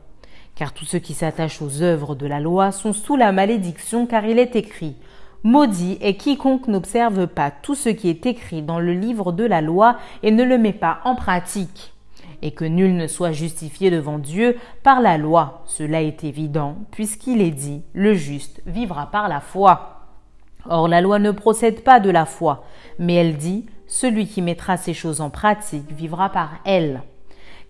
Car 0.55 0.73
tous 0.73 0.83
ceux 0.83 0.99
qui 0.99 1.13
s'attachent 1.13 1.61
aux 1.61 1.81
œuvres 1.81 2.15
de 2.15 2.27
la 2.27 2.41
loi 2.41 2.73
sont 2.73 2.91
sous 2.91 3.15
la 3.15 3.31
malédiction, 3.31 4.05
car 4.05 4.25
il 4.25 4.39
est 4.39 4.57
écrit 4.57 4.97
Maudit 5.43 5.97
est 6.01 6.15
quiconque 6.15 6.67
n'observe 6.67 7.27
pas 7.27 7.49
tout 7.49 7.75
ce 7.75 7.87
qui 7.87 8.09
est 8.09 8.25
écrit 8.25 8.61
dans 8.61 8.79
le 8.79 8.91
livre 8.91 9.31
de 9.31 9.45
la 9.45 9.61
loi 9.61 9.97
et 10.21 10.31
ne 10.31 10.43
le 10.43 10.57
met 10.57 10.73
pas 10.73 10.99
en 11.05 11.15
pratique. 11.15 11.93
Et 12.41 12.51
que 12.51 12.65
nul 12.65 12.95
ne 12.95 13.07
soit 13.07 13.31
justifié 13.31 13.91
devant 13.91 14.17
Dieu 14.17 14.57
par 14.83 15.01
la 15.01 15.17
loi. 15.17 15.63
Cela 15.65 16.01
est 16.01 16.23
évident, 16.23 16.77
puisqu'il 16.91 17.41
est 17.41 17.51
dit, 17.51 17.83
le 17.93 18.13
juste 18.13 18.61
vivra 18.65 19.07
par 19.11 19.27
la 19.27 19.41
foi. 19.41 20.07
Or 20.69 20.87
la 20.87 21.01
loi 21.01 21.19
ne 21.19 21.31
procède 21.31 21.83
pas 21.83 21.99
de 21.99 22.09
la 22.09 22.25
foi, 22.25 22.63
mais 22.97 23.15
elle 23.15 23.37
dit, 23.37 23.65
celui 23.87 24.27
qui 24.27 24.41
mettra 24.41 24.77
ces 24.77 24.93
choses 24.93 25.21
en 25.21 25.29
pratique 25.29 25.91
vivra 25.91 26.29
par 26.29 26.59
elle. 26.65 27.01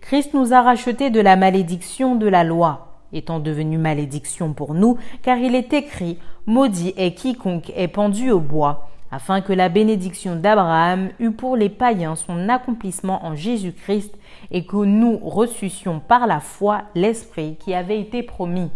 Christ 0.00 0.34
nous 0.34 0.52
a 0.52 0.62
rachetés 0.62 1.10
de 1.10 1.20
la 1.20 1.36
malédiction 1.36 2.16
de 2.16 2.26
la 2.26 2.44
loi 2.44 2.90
étant 3.12 3.40
devenu 3.40 3.78
malédiction 3.78 4.52
pour 4.52 4.74
nous, 4.74 4.98
car 5.22 5.38
il 5.38 5.54
est 5.54 5.72
écrit 5.72 6.18
Maudit 6.46 6.94
est 6.96 7.14
quiconque 7.14 7.72
est 7.76 7.88
pendu 7.88 8.30
au 8.30 8.40
bois, 8.40 8.88
afin 9.10 9.40
que 9.40 9.52
la 9.52 9.68
bénédiction 9.68 10.36
d'Abraham 10.36 11.10
eût 11.18 11.32
pour 11.32 11.56
les 11.56 11.68
païens 11.68 12.16
son 12.16 12.48
accomplissement 12.48 13.24
en 13.24 13.34
Jésus-Christ, 13.34 14.14
et 14.50 14.64
que 14.64 14.76
nous 14.76 15.18
reçussions 15.18 16.00
par 16.00 16.26
la 16.26 16.40
foi 16.40 16.82
l'Esprit 16.94 17.56
qui 17.58 17.74
avait 17.74 18.00
été 18.00 18.22
promis. 18.22 18.70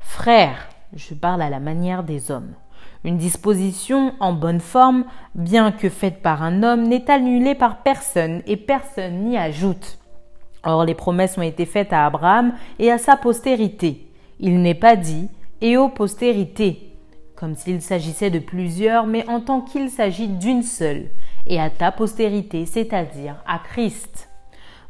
Frères, 0.00 0.68
je 0.94 1.14
parle 1.14 1.42
à 1.42 1.50
la 1.50 1.60
manière 1.60 2.02
des 2.02 2.30
hommes. 2.30 2.52
Une 3.04 3.16
disposition 3.16 4.14
en 4.20 4.32
bonne 4.32 4.60
forme, 4.60 5.04
bien 5.34 5.72
que 5.72 5.88
faite 5.88 6.22
par 6.22 6.42
un 6.42 6.62
homme, 6.62 6.84
n'est 6.84 7.10
annulée 7.10 7.54
par 7.54 7.82
personne 7.82 8.42
et 8.46 8.56
personne 8.56 9.24
n'y 9.24 9.36
ajoute. 9.36 9.98
Or 10.64 10.84
les 10.84 10.94
promesses 10.94 11.36
ont 11.36 11.42
été 11.42 11.66
faites 11.66 11.92
à 11.92 12.06
Abraham 12.06 12.52
et 12.78 12.92
à 12.92 12.98
sa 12.98 13.16
postérité. 13.16 14.06
Il 14.38 14.62
n'est 14.62 14.74
pas 14.74 14.94
dit 14.94 15.28
et 15.60 15.76
aux 15.76 15.88
postérités, 15.88 16.91
comme 17.42 17.56
s'il 17.56 17.82
s'agissait 17.82 18.30
de 18.30 18.38
plusieurs, 18.38 19.04
mais 19.04 19.28
en 19.28 19.40
tant 19.40 19.62
qu'il 19.62 19.90
s'agit 19.90 20.28
d'une 20.28 20.62
seule, 20.62 21.08
et 21.48 21.60
à 21.60 21.70
ta 21.70 21.90
postérité, 21.90 22.66
c'est-à-dire 22.66 23.34
à 23.48 23.58
Christ. 23.58 24.28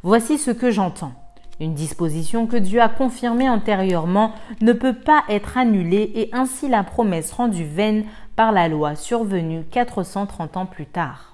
Voici 0.03 0.37
ce 0.37 0.51
que 0.51 0.69
j'entends. 0.69 1.13
Une 1.59 1.73
disposition 1.73 2.45
que 2.45 2.57
Dieu 2.57 2.79
a 2.79 2.89
confirmée 2.89 3.49
antérieurement 3.49 4.33
ne 4.61 4.71
peut 4.71 4.93
pas 4.93 5.23
être 5.29 5.57
annulée 5.57 6.11
et 6.13 6.29
ainsi 6.31 6.69
la 6.69 6.83
promesse 6.83 7.31
rendue 7.31 7.65
vaine 7.65 8.05
par 8.35 8.51
la 8.51 8.67
loi 8.67 8.93
survenue 8.93 9.63
430 9.71 10.55
ans 10.55 10.67
plus 10.67 10.85
tard. 10.85 11.33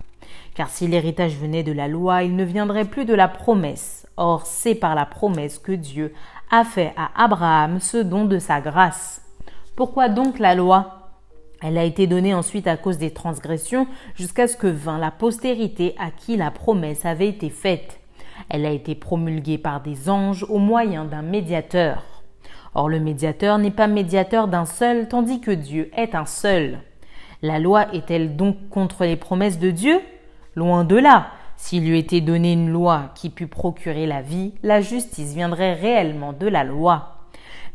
Car 0.55 0.69
si 0.69 0.87
l'héritage 0.87 1.35
venait 1.35 1.63
de 1.63 1.73
la 1.73 1.89
loi, 1.89 2.23
il 2.23 2.37
ne 2.37 2.45
viendrait 2.45 2.85
plus 2.85 3.03
de 3.03 3.13
la 3.13 3.27
promesse. 3.27 4.07
Or, 4.15 4.45
c'est 4.45 4.75
par 4.75 4.95
la 4.95 5.05
promesse 5.05 5.59
que 5.59 5.73
Dieu 5.73 6.13
a 6.49 6.63
fait 6.63 6.93
à 6.95 7.09
Abraham 7.21 7.81
ce 7.81 7.97
don 7.97 8.23
de 8.23 8.39
sa 8.39 8.61
grâce. 8.61 9.21
Pourquoi 9.75 10.07
donc 10.07 10.39
la 10.39 10.55
loi? 10.55 10.98
Elle 11.61 11.77
a 11.77 11.83
été 11.83 12.07
donnée 12.07 12.33
ensuite 12.33 12.67
à 12.67 12.77
cause 12.77 12.97
des 12.97 13.11
transgressions 13.11 13.87
jusqu'à 14.15 14.47
ce 14.47 14.55
que 14.55 14.67
vint 14.67 14.97
la 14.97 15.11
postérité 15.11 15.93
à 15.99 16.09
qui 16.11 16.37
la 16.37 16.51
promesse 16.51 17.05
avait 17.05 17.27
été 17.27 17.49
faite. 17.49 17.99
Elle 18.49 18.65
a 18.65 18.71
été 18.71 18.95
promulguée 18.95 19.57
par 19.57 19.81
des 19.81 20.09
anges 20.09 20.45
au 20.49 20.57
moyen 20.57 21.03
d'un 21.03 21.21
médiateur. 21.21 22.03
Or 22.75 22.87
le 22.87 22.99
médiateur 22.99 23.57
n'est 23.57 23.71
pas 23.71 23.87
médiateur 23.87 24.47
d'un 24.47 24.65
seul, 24.65 25.07
tandis 25.09 25.41
que 25.41 25.51
Dieu 25.51 25.91
est 25.95 26.15
un 26.15 26.25
seul. 26.25 26.79
La 27.41 27.59
loi 27.59 27.93
est-elle 27.93 28.35
donc 28.35 28.69
contre 28.69 29.03
les 29.03 29.15
promesses 29.15 29.59
de 29.59 29.71
Dieu? 29.71 29.99
Loin 30.55 30.83
de 30.83 30.95
là. 30.95 31.27
S'il 31.57 31.89
lui 31.89 31.99
était 31.99 32.21
donné 32.21 32.53
une 32.53 32.69
loi 32.69 33.11
qui 33.15 33.29
pût 33.29 33.47
procurer 33.47 34.05
la 34.05 34.21
vie, 34.21 34.53
la 34.63 34.79
justice 34.79 35.33
viendrait 35.33 35.73
réellement 35.73 36.31
de 36.31 36.47
la 36.47 36.63
loi. 36.63 37.18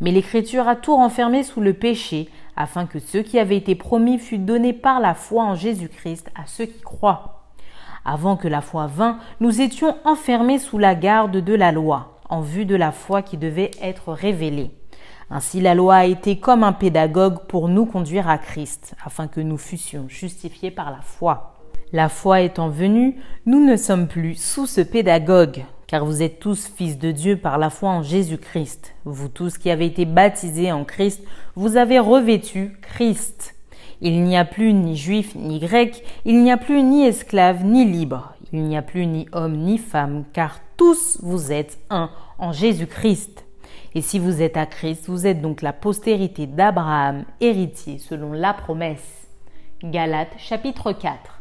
Mais 0.00 0.10
l'Écriture 0.10 0.68
a 0.68 0.76
tout 0.76 0.96
renfermé 0.96 1.42
sous 1.42 1.60
le 1.60 1.72
péché, 1.74 2.28
afin 2.56 2.86
que 2.86 2.98
ce 2.98 3.18
qui 3.18 3.38
avait 3.38 3.56
été 3.56 3.74
promis 3.74 4.18
fût 4.18 4.38
donné 4.38 4.72
par 4.72 5.00
la 5.00 5.14
foi 5.14 5.44
en 5.44 5.54
Jésus-Christ 5.54 6.30
à 6.34 6.46
ceux 6.46 6.66
qui 6.66 6.80
croient. 6.80 7.44
Avant 8.04 8.36
que 8.36 8.48
la 8.48 8.60
foi 8.60 8.86
vînt, 8.86 9.18
nous 9.40 9.60
étions 9.60 9.96
enfermés 10.04 10.58
sous 10.58 10.78
la 10.78 10.94
garde 10.94 11.38
de 11.38 11.54
la 11.54 11.72
loi, 11.72 12.18
en 12.28 12.40
vue 12.40 12.66
de 12.66 12.76
la 12.76 12.92
foi 12.92 13.22
qui 13.22 13.36
devait 13.36 13.70
être 13.80 14.12
révélée. 14.12 14.70
Ainsi 15.30 15.60
la 15.60 15.74
loi 15.74 15.96
a 15.96 16.04
été 16.04 16.38
comme 16.38 16.64
un 16.64 16.72
pédagogue 16.72 17.46
pour 17.48 17.68
nous 17.68 17.86
conduire 17.86 18.28
à 18.28 18.38
Christ, 18.38 18.94
afin 19.04 19.26
que 19.26 19.40
nous 19.40 19.56
fussions 19.56 20.06
justifiés 20.08 20.70
par 20.70 20.90
la 20.90 21.00
foi. 21.00 21.54
La 21.92 22.08
foi 22.08 22.40
étant 22.40 22.68
venue, 22.68 23.16
nous 23.46 23.64
ne 23.64 23.76
sommes 23.76 24.08
plus 24.08 24.34
sous 24.34 24.66
ce 24.66 24.80
pédagogue, 24.80 25.64
car 25.94 26.04
vous 26.04 26.24
êtes 26.24 26.40
tous 26.40 26.66
fils 26.66 26.98
de 26.98 27.12
Dieu 27.12 27.36
par 27.36 27.56
la 27.56 27.70
foi 27.70 27.88
en 27.88 28.02
Jésus-Christ. 28.02 28.96
Vous 29.04 29.28
tous 29.28 29.58
qui 29.58 29.70
avez 29.70 29.86
été 29.86 30.06
baptisés 30.06 30.72
en 30.72 30.84
Christ, 30.84 31.22
vous 31.54 31.76
avez 31.76 32.00
revêtu 32.00 32.76
Christ. 32.82 33.54
Il 34.00 34.24
n'y 34.24 34.36
a 34.36 34.44
plus 34.44 34.72
ni 34.72 34.96
juif 34.96 35.36
ni 35.36 35.60
grec, 35.60 36.02
il 36.24 36.42
n'y 36.42 36.50
a 36.50 36.56
plus 36.56 36.82
ni 36.82 37.06
esclave 37.06 37.64
ni 37.64 37.84
libre, 37.84 38.34
il 38.52 38.64
n'y 38.64 38.76
a 38.76 38.82
plus 38.82 39.06
ni 39.06 39.28
homme 39.30 39.56
ni 39.56 39.78
femme, 39.78 40.24
car 40.32 40.58
tous 40.76 41.20
vous 41.22 41.52
êtes 41.52 41.78
un 41.90 42.10
en 42.38 42.50
Jésus-Christ. 42.50 43.44
Et 43.94 44.02
si 44.02 44.18
vous 44.18 44.42
êtes 44.42 44.56
à 44.56 44.66
Christ, 44.66 45.04
vous 45.06 45.28
êtes 45.28 45.40
donc 45.40 45.62
la 45.62 45.72
postérité 45.72 46.48
d'Abraham, 46.48 47.24
héritier 47.40 47.98
selon 47.98 48.32
la 48.32 48.52
promesse. 48.52 49.28
Galates 49.84 50.34
chapitre 50.38 50.90
4. 50.90 51.33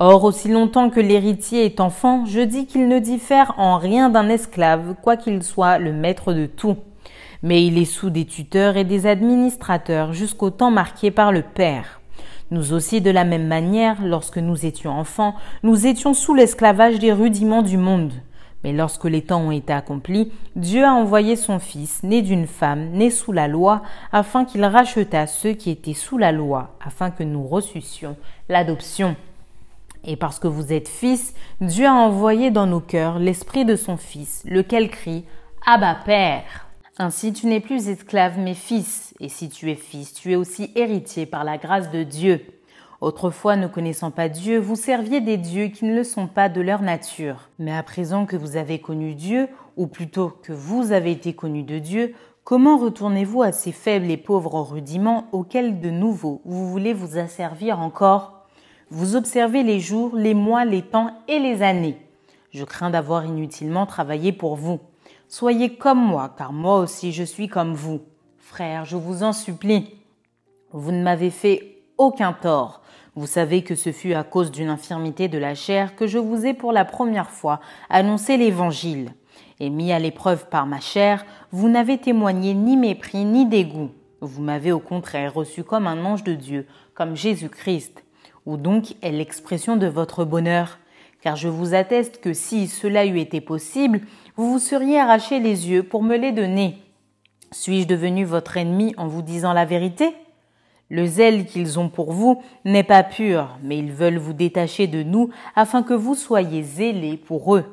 Or, 0.00 0.22
aussi 0.22 0.46
longtemps 0.46 0.90
que 0.90 1.00
l'héritier 1.00 1.64
est 1.64 1.80
enfant, 1.80 2.24
je 2.24 2.38
dis 2.38 2.66
qu'il 2.66 2.86
ne 2.86 3.00
diffère 3.00 3.54
en 3.58 3.78
rien 3.78 4.10
d'un 4.10 4.28
esclave, 4.28 4.94
quoiqu'il 5.02 5.42
soit 5.42 5.78
le 5.78 5.92
maître 5.92 6.32
de 6.32 6.46
tout. 6.46 6.76
Mais 7.42 7.66
il 7.66 7.78
est 7.78 7.84
sous 7.84 8.08
des 8.08 8.24
tuteurs 8.24 8.76
et 8.76 8.84
des 8.84 9.08
administrateurs 9.08 10.12
jusqu'au 10.12 10.50
temps 10.50 10.70
marqué 10.70 11.10
par 11.10 11.32
le 11.32 11.42
Père. 11.42 12.00
Nous 12.52 12.72
aussi, 12.74 13.00
de 13.00 13.10
la 13.10 13.24
même 13.24 13.48
manière, 13.48 13.96
lorsque 14.00 14.38
nous 14.38 14.64
étions 14.64 14.92
enfants, 14.92 15.34
nous 15.64 15.88
étions 15.88 16.14
sous 16.14 16.32
l'esclavage 16.32 17.00
des 17.00 17.12
rudiments 17.12 17.62
du 17.62 17.76
monde. 17.76 18.12
Mais 18.62 18.72
lorsque 18.72 19.04
les 19.04 19.22
temps 19.22 19.40
ont 19.40 19.50
été 19.50 19.72
accomplis, 19.72 20.30
Dieu 20.54 20.84
a 20.84 20.94
envoyé 20.94 21.34
son 21.34 21.58
Fils, 21.58 22.04
né 22.04 22.22
d'une 22.22 22.46
femme, 22.46 22.90
né 22.90 23.10
sous 23.10 23.32
la 23.32 23.48
loi, 23.48 23.82
afin 24.12 24.44
qu'il 24.44 24.64
rachetât 24.64 25.26
ceux 25.26 25.54
qui 25.54 25.70
étaient 25.70 25.92
sous 25.92 26.18
la 26.18 26.30
loi, 26.30 26.76
afin 26.86 27.10
que 27.10 27.24
nous 27.24 27.44
reçussions 27.44 28.16
l'adoption. 28.48 29.16
Et 30.04 30.16
parce 30.16 30.38
que 30.38 30.48
vous 30.48 30.72
êtes 30.72 30.88
fils, 30.88 31.34
Dieu 31.60 31.86
a 31.86 31.92
envoyé 31.92 32.50
dans 32.50 32.66
nos 32.66 32.80
cœurs 32.80 33.18
l'esprit 33.18 33.64
de 33.64 33.76
son 33.76 33.96
Fils, 33.96 34.42
lequel 34.46 34.90
crie 34.90 35.24
Abba 35.66 35.96
Père. 36.04 36.68
Ainsi 36.98 37.32
tu 37.32 37.46
n'es 37.46 37.60
plus 37.60 37.88
esclave 37.88 38.38
mais 38.38 38.54
fils, 38.54 39.14
et 39.20 39.28
si 39.28 39.48
tu 39.48 39.70
es 39.70 39.76
fils, 39.76 40.14
tu 40.14 40.32
es 40.32 40.36
aussi 40.36 40.72
héritier 40.74 41.26
par 41.26 41.44
la 41.44 41.58
grâce 41.58 41.90
de 41.90 42.02
Dieu. 42.02 42.44
Autrefois, 43.00 43.54
ne 43.54 43.68
connaissant 43.68 44.10
pas 44.10 44.28
Dieu, 44.28 44.58
vous 44.58 44.74
serviez 44.74 45.20
des 45.20 45.36
dieux 45.36 45.68
qui 45.68 45.84
ne 45.84 45.94
le 45.94 46.02
sont 46.02 46.26
pas 46.26 46.48
de 46.48 46.60
leur 46.60 46.82
nature. 46.82 47.48
Mais 47.60 47.72
à 47.72 47.84
présent 47.84 48.26
que 48.26 48.36
vous 48.36 48.56
avez 48.56 48.80
connu 48.80 49.14
Dieu, 49.14 49.48
ou 49.76 49.86
plutôt 49.86 50.30
que 50.42 50.52
vous 50.52 50.90
avez 50.90 51.12
été 51.12 51.32
connu 51.32 51.62
de 51.62 51.78
Dieu, 51.78 52.14
comment 52.42 52.76
retournez-vous 52.76 53.42
à 53.42 53.52
ces 53.52 53.70
faibles 53.70 54.10
et 54.10 54.16
pauvres 54.16 54.60
rudiments 54.62 55.28
auxquels 55.30 55.78
de 55.78 55.90
nouveau 55.90 56.42
vous 56.44 56.68
voulez 56.68 56.92
vous 56.92 57.18
asservir 57.18 57.78
encore? 57.78 58.37
Vous 58.90 59.16
observez 59.16 59.62
les 59.62 59.80
jours, 59.80 60.16
les 60.16 60.32
mois, 60.32 60.64
les 60.64 60.82
temps 60.82 61.10
et 61.28 61.38
les 61.38 61.62
années. 61.62 61.98
Je 62.52 62.64
crains 62.64 62.88
d'avoir 62.88 63.26
inutilement 63.26 63.84
travaillé 63.84 64.32
pour 64.32 64.56
vous. 64.56 64.80
Soyez 65.28 65.76
comme 65.76 66.02
moi, 66.02 66.34
car 66.38 66.54
moi 66.54 66.78
aussi 66.78 67.12
je 67.12 67.22
suis 67.22 67.48
comme 67.48 67.74
vous. 67.74 68.00
Frère, 68.38 68.86
je 68.86 68.96
vous 68.96 69.22
en 69.22 69.34
supplie. 69.34 69.94
Vous 70.72 70.90
ne 70.90 71.02
m'avez 71.02 71.28
fait 71.28 71.82
aucun 71.98 72.32
tort. 72.32 72.80
Vous 73.14 73.26
savez 73.26 73.62
que 73.62 73.74
ce 73.74 73.92
fut 73.92 74.14
à 74.14 74.24
cause 74.24 74.50
d'une 74.50 74.70
infirmité 74.70 75.28
de 75.28 75.36
la 75.36 75.54
chair 75.54 75.94
que 75.94 76.06
je 76.06 76.18
vous 76.18 76.46
ai 76.46 76.54
pour 76.54 76.72
la 76.72 76.86
première 76.86 77.30
fois 77.30 77.60
annoncé 77.90 78.38
l'Évangile. 78.38 79.12
Et 79.60 79.68
mis 79.68 79.92
à 79.92 79.98
l'épreuve 79.98 80.48
par 80.48 80.66
ma 80.66 80.80
chair, 80.80 81.26
vous 81.52 81.68
n'avez 81.68 81.98
témoigné 81.98 82.54
ni 82.54 82.76
mépris 82.78 83.24
ni 83.24 83.44
dégoût. 83.44 83.90
Vous 84.22 84.40
m'avez 84.40 84.72
au 84.72 84.78
contraire 84.78 85.34
reçu 85.34 85.62
comme 85.62 85.86
un 85.86 86.04
ange 86.06 86.24
de 86.24 86.34
Dieu, 86.34 86.66
comme 86.94 87.16
Jésus-Christ 87.16 88.02
ou 88.48 88.56
donc 88.56 88.96
est 89.02 89.12
l'expression 89.12 89.76
de 89.76 89.86
votre 89.86 90.24
bonheur, 90.24 90.78
car 91.20 91.36
je 91.36 91.48
vous 91.48 91.74
atteste 91.74 92.22
que 92.22 92.32
si 92.32 92.66
cela 92.66 93.04
eût 93.04 93.18
été 93.18 93.42
possible, 93.42 94.00
vous 94.36 94.50
vous 94.50 94.58
seriez 94.58 94.98
arraché 94.98 95.38
les 95.38 95.68
yeux 95.68 95.82
pour 95.82 96.02
me 96.02 96.16
les 96.16 96.32
donner. 96.32 96.78
Suis-je 97.52 97.86
devenu 97.86 98.24
votre 98.24 98.56
ennemi 98.56 98.94
en 98.96 99.06
vous 99.06 99.20
disant 99.20 99.52
la 99.52 99.66
vérité? 99.66 100.14
Le 100.88 101.04
zèle 101.04 101.44
qu'ils 101.44 101.78
ont 101.78 101.90
pour 101.90 102.12
vous 102.12 102.42
n'est 102.64 102.84
pas 102.84 103.02
pur, 103.02 103.58
mais 103.62 103.76
ils 103.76 103.92
veulent 103.92 104.16
vous 104.16 104.32
détacher 104.32 104.86
de 104.86 105.02
nous 105.02 105.28
afin 105.54 105.82
que 105.82 105.92
vous 105.92 106.14
soyez 106.14 106.62
zélés 106.62 107.18
pour 107.18 107.54
eux. 107.54 107.66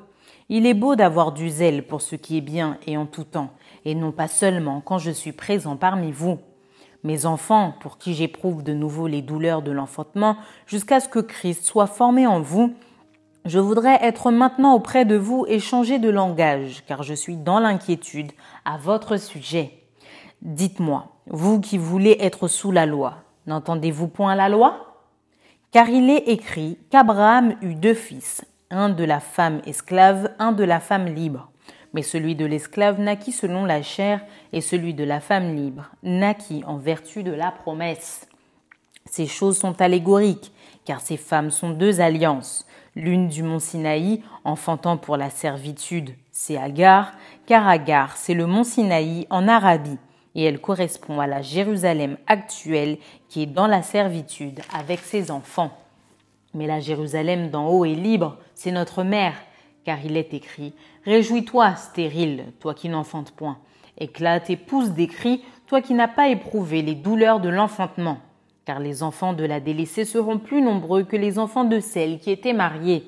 Il 0.49 0.65
est 0.65 0.73
beau 0.73 0.97
d'avoir 0.97 1.31
du 1.31 1.49
zèle 1.49 1.87
pour 1.87 2.01
ce 2.01 2.17
qui 2.17 2.37
est 2.37 2.41
bien 2.41 2.77
et 2.85 2.97
en 2.97 3.05
tout 3.05 3.23
temps, 3.23 3.51
et 3.85 3.95
non 3.95 4.11
pas 4.11 4.27
seulement 4.27 4.81
quand 4.81 4.97
je 4.97 5.11
suis 5.11 5.31
présent 5.31 5.77
parmi 5.77 6.11
vous 6.11 6.37
mes 7.05 7.25
enfants, 7.25 7.73
pour 7.79 7.97
qui 7.97 8.13
j'éprouve 8.13 8.63
de 8.63 8.73
nouveau 8.73 9.07
les 9.07 9.21
douleurs 9.21 9.61
de 9.61 9.71
l'enfantement, 9.71 10.35
jusqu'à 10.67 10.99
ce 10.99 11.07
que 11.07 11.19
Christ 11.19 11.63
soit 11.63 11.87
formé 11.87 12.27
en 12.27 12.41
vous, 12.41 12.73
je 13.45 13.59
voudrais 13.59 13.99
être 14.01 14.31
maintenant 14.31 14.73
auprès 14.73 15.05
de 15.05 15.15
vous 15.15 15.45
et 15.47 15.59
changer 15.59 15.99
de 15.99 16.09
langage, 16.09 16.83
car 16.87 17.03
je 17.03 17.13
suis 17.13 17.37
dans 17.37 17.59
l'inquiétude 17.59 18.31
à 18.65 18.77
votre 18.77 19.17
sujet. 19.17 19.83
Dites-moi, 20.41 21.11
vous 21.27 21.61
qui 21.61 21.77
voulez 21.77 22.17
être 22.19 22.47
sous 22.47 22.71
la 22.71 22.87
loi, 22.87 23.17
n'entendez-vous 23.45 24.07
point 24.07 24.35
la 24.35 24.49
loi? 24.49 25.03
Car 25.71 25.89
il 25.89 26.09
est 26.09 26.27
écrit 26.27 26.79
qu'Abraham 26.89 27.55
eut 27.61 27.75
deux 27.75 27.93
fils, 27.93 28.43
un 28.71 28.89
de 28.89 29.03
la 29.03 29.19
femme 29.19 29.61
esclave, 29.67 30.31
un 30.39 30.51
de 30.51 30.63
la 30.63 30.79
femme 30.79 31.05
libre. 31.05 31.51
Mais 31.95 32.01
celui 32.01 32.35
de 32.35 32.45
l'esclave 32.45 32.99
naquit 32.99 33.31
selon 33.31 33.63
la 33.63 33.81
chair 33.81 34.19
et 34.51 34.59
celui 34.59 34.93
de 34.93 35.05
la 35.05 35.21
femme 35.21 35.55
libre 35.55 35.89
naquit 36.03 36.61
en 36.67 36.75
vertu 36.75 37.23
de 37.23 37.31
la 37.31 37.51
promesse. 37.51 38.27
Ces 39.09 39.27
choses 39.27 39.57
sont 39.57 39.81
allégoriques, 39.81 40.51
car 40.83 40.99
ces 40.99 41.15
femmes 41.15 41.51
sont 41.51 41.69
deux 41.69 42.01
alliances. 42.01 42.67
L'une 42.97 43.29
du 43.29 43.43
mont 43.43 43.59
Sinaï, 43.59 44.21
enfantant 44.43 44.97
pour 44.97 45.15
la 45.15 45.29
servitude, 45.29 46.13
c'est 46.33 46.57
Agar, 46.57 47.13
car 47.45 47.65
Agar, 47.65 48.17
c'est 48.17 48.33
le 48.33 48.45
mont 48.45 48.65
Sinaï 48.65 49.25
en 49.29 49.47
Arabie, 49.47 49.97
et 50.35 50.43
elle 50.43 50.59
correspond 50.59 51.21
à 51.21 51.27
la 51.27 51.41
Jérusalem 51.41 52.17
actuelle 52.27 52.97
qui 53.29 53.43
est 53.43 53.45
dans 53.45 53.67
la 53.67 53.83
servitude 53.83 54.59
avec 54.77 54.99
ses 54.99 55.31
enfants. 55.31 55.71
Mais 56.53 56.67
la 56.67 56.81
Jérusalem 56.81 57.51
d'en 57.51 57.69
haut 57.69 57.85
est 57.85 57.95
libre, 57.95 58.37
c'est 58.53 58.71
notre 58.71 59.03
mère, 59.03 59.35
car 59.85 60.03
il 60.03 60.17
est 60.17 60.33
écrit 60.33 60.73
Réjouis-toi, 61.05 61.75
stérile, 61.75 62.45
toi 62.59 62.73
qui 62.73 62.89
n'enfantes 62.89 63.31
point. 63.31 63.59
Éclate 63.97 64.49
et 64.49 64.57
pousse 64.57 64.89
des 64.89 65.07
cris, 65.07 65.43
toi 65.67 65.81
qui 65.81 65.93
n'as 65.93 66.09
pas 66.09 66.27
éprouvé 66.27 66.81
les 66.81 66.95
douleurs 66.95 67.39
de 67.39 67.49
l'enfantement. 67.49 68.17
Car 68.65 68.79
les 68.79 69.03
enfants 69.03 69.33
de 69.33 69.45
la 69.45 69.59
délaissée 69.59 70.05
seront 70.05 70.39
plus 70.39 70.61
nombreux 70.61 71.03
que 71.03 71.15
les 71.15 71.39
enfants 71.39 71.63
de 71.63 71.79
celle 71.79 72.19
qui 72.19 72.31
était 72.31 72.53
mariée. 72.53 73.03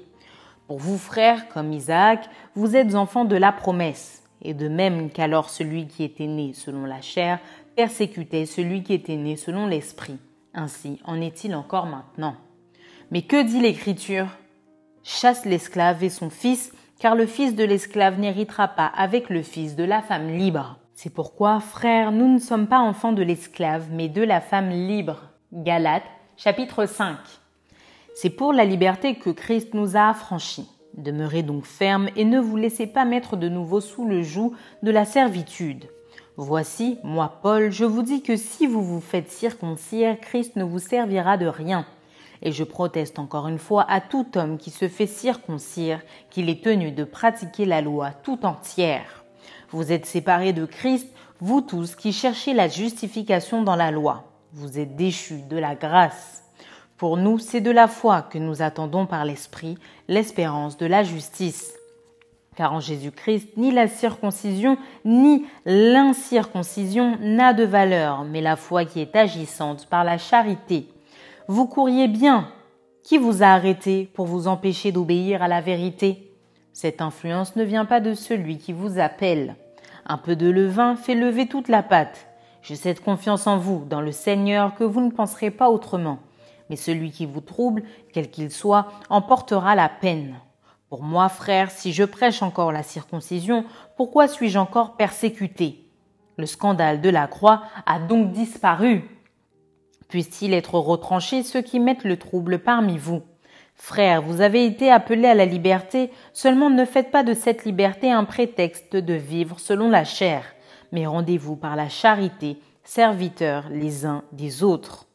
Pour 0.67 0.77
vous, 0.77 0.97
frères, 0.97 1.49
comme 1.49 1.73
Isaac, 1.73 2.29
vous 2.53 2.75
êtes 2.75 2.95
enfants 2.95 3.25
de 3.25 3.35
la 3.35 3.51
promesse. 3.51 4.23
Et 4.43 4.53
de 4.53 4.67
même 4.67 5.09
qu'alors 5.09 5.49
celui 5.49 5.87
qui 5.87 6.03
était 6.03 6.27
né 6.27 6.53
selon 6.53 6.85
la 6.85 7.01
chair 7.01 7.39
persécutait 7.75 8.45
celui 8.45 8.83
qui 8.83 8.93
était 8.93 9.15
né 9.15 9.35
selon 9.35 9.65
l'esprit. 9.65 10.17
Ainsi 10.53 10.99
en 11.05 11.19
est-il 11.21 11.55
encore 11.55 11.87
maintenant. 11.87 12.35
Mais 13.11 13.23
que 13.23 13.41
dit 13.41 13.61
l'Écriture? 13.61 14.27
Chasse 15.09 15.45
l'esclave 15.45 16.03
et 16.03 16.09
son 16.09 16.29
fils, 16.29 16.73
car 16.99 17.15
le 17.15 17.27
fils 17.27 17.55
de 17.55 17.63
l'esclave 17.63 18.19
n'héritera 18.19 18.67
pas 18.67 18.87
avec 18.87 19.29
le 19.29 19.41
fils 19.41 19.77
de 19.77 19.85
la 19.85 20.01
femme 20.01 20.27
libre. 20.27 20.79
C'est 20.95 21.13
pourquoi, 21.13 21.61
frères, 21.61 22.11
nous 22.11 22.27
ne 22.27 22.39
sommes 22.39 22.67
pas 22.67 22.79
enfants 22.79 23.13
de 23.13 23.23
l'esclave, 23.23 23.85
mais 23.89 24.09
de 24.09 24.21
la 24.21 24.41
femme 24.41 24.69
libre. 24.69 25.29
Galates 25.53 26.03
chapitre 26.35 26.85
5. 26.85 27.15
C'est 28.15 28.31
pour 28.31 28.51
la 28.51 28.65
liberté 28.65 29.15
que 29.15 29.29
Christ 29.29 29.73
nous 29.73 29.95
a 29.95 30.09
affranchis. 30.09 30.69
Demeurez 30.97 31.41
donc 31.41 31.63
fermes 31.63 32.09
et 32.17 32.25
ne 32.25 32.41
vous 32.41 32.57
laissez 32.57 32.85
pas 32.85 33.05
mettre 33.05 33.37
de 33.37 33.47
nouveau 33.47 33.79
sous 33.79 34.05
le 34.05 34.23
joug 34.23 34.55
de 34.83 34.91
la 34.91 35.05
servitude. 35.05 35.85
Voici, 36.35 36.99
moi 37.05 37.39
Paul, 37.41 37.71
je 37.71 37.85
vous 37.85 38.01
dis 38.01 38.23
que 38.23 38.35
si 38.35 38.67
vous 38.67 38.83
vous 38.83 38.99
faites 38.99 39.31
circoncire, 39.31 40.19
Christ 40.19 40.57
ne 40.57 40.65
vous 40.65 40.79
servira 40.79 41.37
de 41.37 41.47
rien. 41.47 41.85
Et 42.41 42.51
je 42.51 42.63
proteste 42.63 43.19
encore 43.19 43.47
une 43.47 43.59
fois 43.59 43.85
à 43.89 44.01
tout 44.01 44.27
homme 44.35 44.57
qui 44.57 44.69
se 44.69 44.87
fait 44.87 45.07
circoncire 45.07 46.01
qu'il 46.29 46.49
est 46.49 46.63
tenu 46.63 46.91
de 46.91 47.03
pratiquer 47.03 47.65
la 47.65 47.81
loi 47.81 48.11
tout 48.11 48.45
entière. 48.45 49.23
Vous 49.71 49.91
êtes 49.91 50.05
séparés 50.05 50.53
de 50.53 50.65
Christ, 50.65 51.07
vous 51.39 51.61
tous 51.61 51.95
qui 51.95 52.13
cherchez 52.13 52.53
la 52.53 52.67
justification 52.67 53.63
dans 53.63 53.75
la 53.75 53.91
loi. 53.91 54.23
Vous 54.53 54.79
êtes 54.79 54.95
déchus 54.95 55.41
de 55.49 55.57
la 55.57 55.75
grâce. 55.75 56.43
Pour 56.97 57.17
nous, 57.17 57.37
c'est 57.37 57.61
de 57.61 57.69
la 57.69 57.87
foi 57.87 58.23
que 58.23 58.39
nous 58.39 58.61
attendons 58.61 59.05
par 59.05 59.23
l'Esprit 59.23 59.77
l'espérance 60.07 60.77
de 60.77 60.85
la 60.85 61.03
justice. 61.03 61.73
Car 62.55 62.73
en 62.73 62.79
Jésus-Christ, 62.79 63.49
ni 63.55 63.71
la 63.71 63.87
circoncision, 63.87 64.77
ni 65.05 65.45
l'incirconcision 65.65 67.17
n'a 67.19 67.53
de 67.53 67.63
valeur, 67.63 68.23
mais 68.23 68.41
la 68.41 68.55
foi 68.55 68.85
qui 68.85 68.99
est 68.99 69.15
agissante 69.15 69.85
par 69.85 70.03
la 70.03 70.17
charité. 70.17 70.87
Vous 71.49 71.65
couriez 71.65 72.09
bien. 72.09 72.49
Qui 73.03 73.17
vous 73.17 73.41
a 73.41 73.47
arrêté 73.47 74.11
pour 74.13 74.25
vous 74.25 74.49
empêcher 74.49 74.91
d'obéir 74.91 75.41
à 75.41 75.47
la 75.47 75.61
vérité? 75.61 76.33
Cette 76.73 77.01
influence 77.01 77.55
ne 77.55 77.63
vient 77.63 77.85
pas 77.85 78.01
de 78.01 78.13
celui 78.13 78.57
qui 78.57 78.73
vous 78.73 78.99
appelle. 78.99 79.55
Un 80.05 80.17
peu 80.17 80.35
de 80.35 80.49
levain 80.49 80.97
fait 80.97 81.15
lever 81.15 81.47
toute 81.47 81.69
la 81.69 81.83
pâte. 81.83 82.27
J'ai 82.61 82.75
cette 82.75 82.99
confiance 82.99 83.47
en 83.47 83.57
vous, 83.57 83.85
dans 83.85 84.01
le 84.01 84.11
Seigneur, 84.11 84.75
que 84.75 84.83
vous 84.83 84.99
ne 84.99 85.09
penserez 85.09 85.49
pas 85.49 85.69
autrement. 85.69 86.19
Mais 86.69 86.75
celui 86.75 87.11
qui 87.11 87.25
vous 87.25 87.39
trouble, 87.39 87.83
quel 88.11 88.29
qu'il 88.29 88.51
soit, 88.51 88.87
en 89.09 89.21
portera 89.21 89.73
la 89.73 89.87
peine. 89.87 90.35
Pour 90.89 91.01
moi, 91.01 91.29
frère, 91.29 91.71
si 91.71 91.93
je 91.93 92.03
prêche 92.03 92.41
encore 92.41 92.73
la 92.73 92.83
circoncision, 92.83 93.63
pourquoi 93.95 94.27
suis-je 94.27 94.59
encore 94.59 94.97
persécuté? 94.97 95.89
Le 96.35 96.45
scandale 96.45 96.99
de 96.99 97.09
la 97.09 97.27
croix 97.27 97.63
a 97.85 97.99
donc 97.99 98.33
disparu. 98.33 99.09
Puisse-t-il 100.07 100.53
être 100.53 100.75
retranché 100.75 101.43
ceux 101.43 101.61
qui 101.61 101.79
mettent 101.79 102.03
le 102.03 102.17
trouble 102.17 102.59
parmi 102.59 102.97
vous? 102.97 103.23
Frères, 103.75 104.21
vous 104.21 104.41
avez 104.41 104.65
été 104.65 104.91
appelés 104.91 105.27
à 105.27 105.35
la 105.35 105.45
liberté, 105.45 106.11
seulement 106.33 106.69
ne 106.69 106.83
faites 106.83 107.11
pas 107.11 107.23
de 107.23 107.33
cette 107.33 107.63
liberté 107.63 108.11
un 108.11 108.23
prétexte 108.23 108.95
de 108.95 109.13
vivre 109.13 109.59
selon 109.59 109.89
la 109.89 110.03
chair, 110.03 110.43
mais 110.91 111.05
rendez-vous 111.05 111.55
par 111.55 111.75
la 111.75 111.87
charité, 111.87 112.57
serviteurs 112.83 113.65
les 113.69 114.05
uns 114.05 114.23
des 114.31 114.63
autres. 114.63 115.05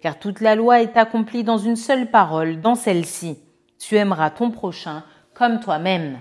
Car 0.00 0.18
toute 0.18 0.40
la 0.40 0.56
loi 0.56 0.82
est 0.82 0.96
accomplie 0.96 1.44
dans 1.44 1.58
une 1.58 1.76
seule 1.76 2.10
parole, 2.10 2.60
dans 2.60 2.74
celle-ci. 2.74 3.38
Tu 3.78 3.96
aimeras 3.96 4.30
ton 4.30 4.50
prochain 4.50 5.04
comme 5.32 5.60
toi-même. 5.60 6.18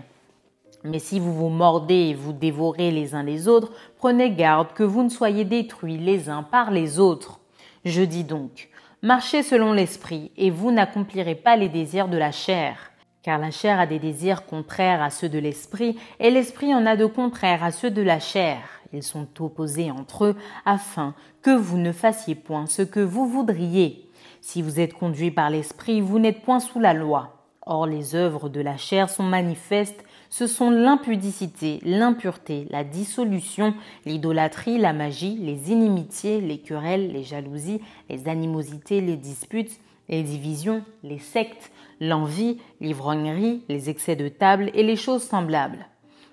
Mais 0.84 1.00
si 1.00 1.20
vous 1.20 1.34
vous 1.34 1.50
mordez 1.50 2.10
et 2.10 2.14
vous 2.14 2.34
dévorez 2.34 2.92
les 2.92 3.16
uns 3.16 3.24
les 3.24 3.48
autres, 3.48 3.72
prenez 3.98 4.32
garde 4.32 4.74
que 4.74 4.84
vous 4.84 5.02
ne 5.04 5.10
soyez 5.10 5.46
détruits 5.46 5.98
les 5.98 6.30
uns 6.30 6.44
par 6.44 6.72
les 6.72 7.00
autres. 7.00 7.41
Je 7.86 8.04
dis 8.04 8.24
donc, 8.24 8.70
Marchez 9.04 9.42
selon 9.42 9.74
l'esprit, 9.74 10.32
et 10.38 10.52
vous 10.52 10.72
n'accomplirez 10.72 11.34
pas 11.34 11.56
les 11.56 11.70
désirs 11.70 12.08
de 12.08 12.18
la 12.18 12.32
chair. 12.32 12.92
Car 13.24 13.40
la 13.40 13.50
chair 13.50 13.80
a 13.80 13.88
des 13.88 13.98
désirs 13.98 14.46
contraires 14.46 15.02
à 15.02 15.10
ceux 15.10 15.30
de 15.30 15.40
l'esprit, 15.40 15.98
et 16.20 16.30
l'esprit 16.30 16.76
en 16.76 16.86
a 16.86 16.96
de 16.96 17.08
contraires 17.08 17.64
à 17.64 17.72
ceux 17.72 17.90
de 17.90 18.04
la 18.04 18.20
chair. 18.20 18.60
Ils 18.94 19.02
sont 19.02 19.28
opposés 19.40 19.90
entre 19.90 20.26
eux, 20.26 20.36
afin 20.66 21.16
que 21.42 21.50
vous 21.50 21.78
ne 21.78 21.92
fassiez 21.92 22.36
point 22.36 22.68
ce 22.68 22.84
que 22.84 23.00
vous 23.00 23.28
voudriez. 23.28 24.08
Si 24.42 24.62
vous 24.62 24.80
êtes 24.80 24.94
conduit 24.94 25.32
par 25.32 25.50
l'esprit, 25.50 26.00
vous 26.00 26.20
n'êtes 26.20 26.44
point 26.44 26.60
sous 26.60 26.80
la 26.80 26.94
loi. 26.94 27.48
Or 27.66 27.88
les 27.88 28.14
œuvres 28.14 28.50
de 28.50 28.62
la 28.62 28.78
chair 28.78 29.10
sont 29.10 29.24
manifestes, 29.24 30.04
ce 30.32 30.48
sont 30.48 30.72
l'impudicité, 30.72 31.82
l'impureté, 31.84 32.66
la 32.70 32.86
dissolution, 32.86 33.76
l'idolâtrie, 34.06 34.78
la 34.78 34.94
magie, 34.94 35.38
les 35.38 35.72
inimitiés, 35.72 36.40
les 36.40 36.58
querelles, 36.58 37.12
les 37.12 37.24
jalousies, 37.24 37.82
les 38.10 38.30
animosités, 38.30 39.02
les 39.02 39.18
disputes, 39.18 39.78
les 40.08 40.24
divisions, 40.24 40.84
les 41.04 41.20
sectes, 41.20 41.70
l'envie, 42.00 42.60
l'ivrognerie, 42.80 43.64
les 43.68 43.90
excès 43.90 44.16
de 44.16 44.30
table 44.30 44.72
et 44.74 44.84
les 44.84 44.96
choses 44.96 45.24
semblables. 45.24 45.86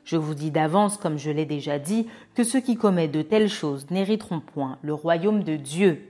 Je 0.04 0.16
vous 0.16 0.34
dis 0.34 0.52
d'avance, 0.52 0.96
comme 0.96 1.18
je 1.18 1.32
l'ai 1.32 1.44
déjà 1.44 1.80
dit, 1.80 2.06
que 2.36 2.44
ceux 2.44 2.60
qui 2.60 2.76
commettent 2.76 3.10
de 3.10 3.22
telles 3.22 3.50
choses 3.50 3.90
n'hériteront 3.90 4.40
point 4.40 4.78
le 4.82 4.94
royaume 4.94 5.42
de 5.42 5.56
Dieu. 5.56 6.07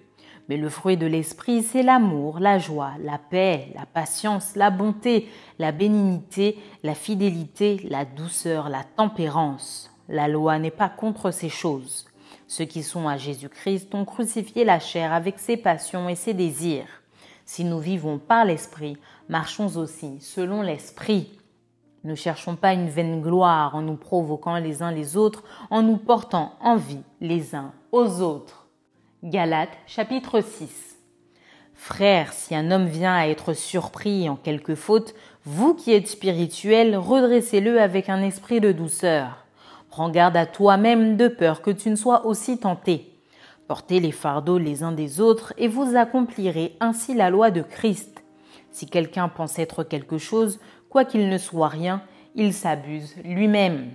Mais 0.49 0.57
le 0.57 0.71
fruit 0.71 0.97
de 0.97 1.07
l'esprit, 1.07 1.63
c'est 1.63 1.83
l'amour, 1.83 2.41
la 2.41 2.59
joie, 2.59 2.93
la 3.03 3.19
paix, 3.19 3.69
la 3.75 3.85
patience, 3.85 4.57
la 4.57 4.71
bonté, 4.71 5.29
la 5.59 5.73
bénignité, 5.73 6.59
la 6.83 6.95
fidélité, 6.95 7.81
la 7.85 8.07
douceur, 8.07 8.71
la 8.71 8.83
tempérance. 8.83 9.91
La 10.09 10.27
loi 10.27 10.59
n'est 10.59 10.71
pas 10.71 10.89
contre 10.89 11.31
ces 11.31 11.51
choses. 11.51 12.07
Ceux 12.47 12.65
qui 12.65 12.83
sont 12.83 13.07
à 13.07 13.19
Jésus-Christ 13.19 13.95
ont 13.95 14.07
crucifié 14.07 14.65
la 14.65 14.81
chair 14.81 15.13
avec 15.13 15.39
ses 15.39 15.59
passions 15.59 16.09
et 16.09 16.15
ses 16.15 16.33
désirs. 16.33 17.03
Si 17.45 17.63
nous 17.63 17.79
vivons 17.79 18.19
par 18.19 18.47
l'Esprit, 18.47 18.97
marchons 19.29 19.77
aussi 19.77 20.19
selon 20.21 20.63
l'Esprit. 20.63 21.31
Ne 22.05 22.15
cherchons 22.15 22.57
pas 22.57 22.73
une 22.73 22.89
vaine 22.89 23.21
gloire 23.21 23.75
en 23.75 23.83
nous 23.83 23.97
provoquant 23.97 24.57
les 24.57 24.83
uns 24.83 24.93
les 24.93 25.19
autres, 25.19 25.45
en 25.69 25.83
nous 25.83 25.99
portant 25.99 26.55
envie 26.63 27.03
les 27.21 27.55
uns 27.55 27.73
aux 27.93 28.23
autres. 28.23 28.68
Galates 29.25 29.77
chapitre 29.89 30.41
6 30.41 30.97
Frères, 31.75 32.33
si 32.33 32.55
un 32.55 32.71
homme 32.71 32.87
vient 32.87 33.17
à 33.17 33.27
être 33.27 33.53
surpris 33.53 34.29
en 34.29 34.37
quelque 34.37 34.77
faute, 34.77 35.13
vous 35.45 35.75
qui 35.75 35.93
êtes 35.93 36.07
spirituels, 36.07 36.97
redressez-le 36.97 37.81
avec 37.81 38.11
un 38.11 38.23
esprit 38.23 38.61
de 38.61 38.71
douceur. 38.71 39.45
Prends 39.91 40.09
garde 40.09 40.37
à 40.37 40.47
toi-même 40.47 41.17
de 41.17 41.27
peur 41.27 41.63
que 41.63 41.73
tu 41.73 41.91
ne 41.91 41.97
sois 41.97 42.27
aussi 42.27 42.59
tenté. 42.59 43.13
Portez 43.67 43.99
les 43.99 44.13
fardeaux 44.13 44.57
les 44.57 44.85
uns 44.85 44.93
des 44.93 45.21
autres 45.21 45.53
et 45.59 45.67
vous 45.67 45.97
accomplirez 45.97 46.77
ainsi 46.79 47.13
la 47.13 47.29
loi 47.29 47.51
de 47.51 47.63
Christ. 47.63 48.23
Si 48.71 48.87
quelqu'un 48.87 49.29
pense 49.29 49.59
être 49.59 49.83
quelque 49.83 50.19
chose, 50.19 50.61
quoiqu'il 50.91 51.29
ne 51.29 51.39
soit 51.39 51.67
rien, 51.67 52.03
il 52.37 52.53
s'abuse 52.53 53.17
lui-même 53.25 53.91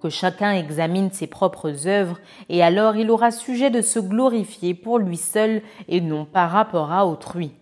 que 0.00 0.08
chacun 0.08 0.52
examine 0.52 1.10
ses 1.10 1.26
propres 1.26 1.86
œuvres, 1.86 2.18
et 2.48 2.62
alors 2.62 2.96
il 2.96 3.10
aura 3.10 3.30
sujet 3.30 3.70
de 3.70 3.82
se 3.82 3.98
glorifier 3.98 4.74
pour 4.74 4.98
lui 4.98 5.16
seul 5.16 5.62
et 5.88 6.00
non 6.00 6.24
par 6.24 6.50
rapport 6.50 6.92
à 6.92 7.06
autrui. 7.06 7.52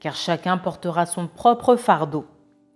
Car 0.00 0.14
chacun 0.14 0.58
portera 0.58 1.06
son 1.06 1.26
propre 1.26 1.76
fardeau. 1.76 2.26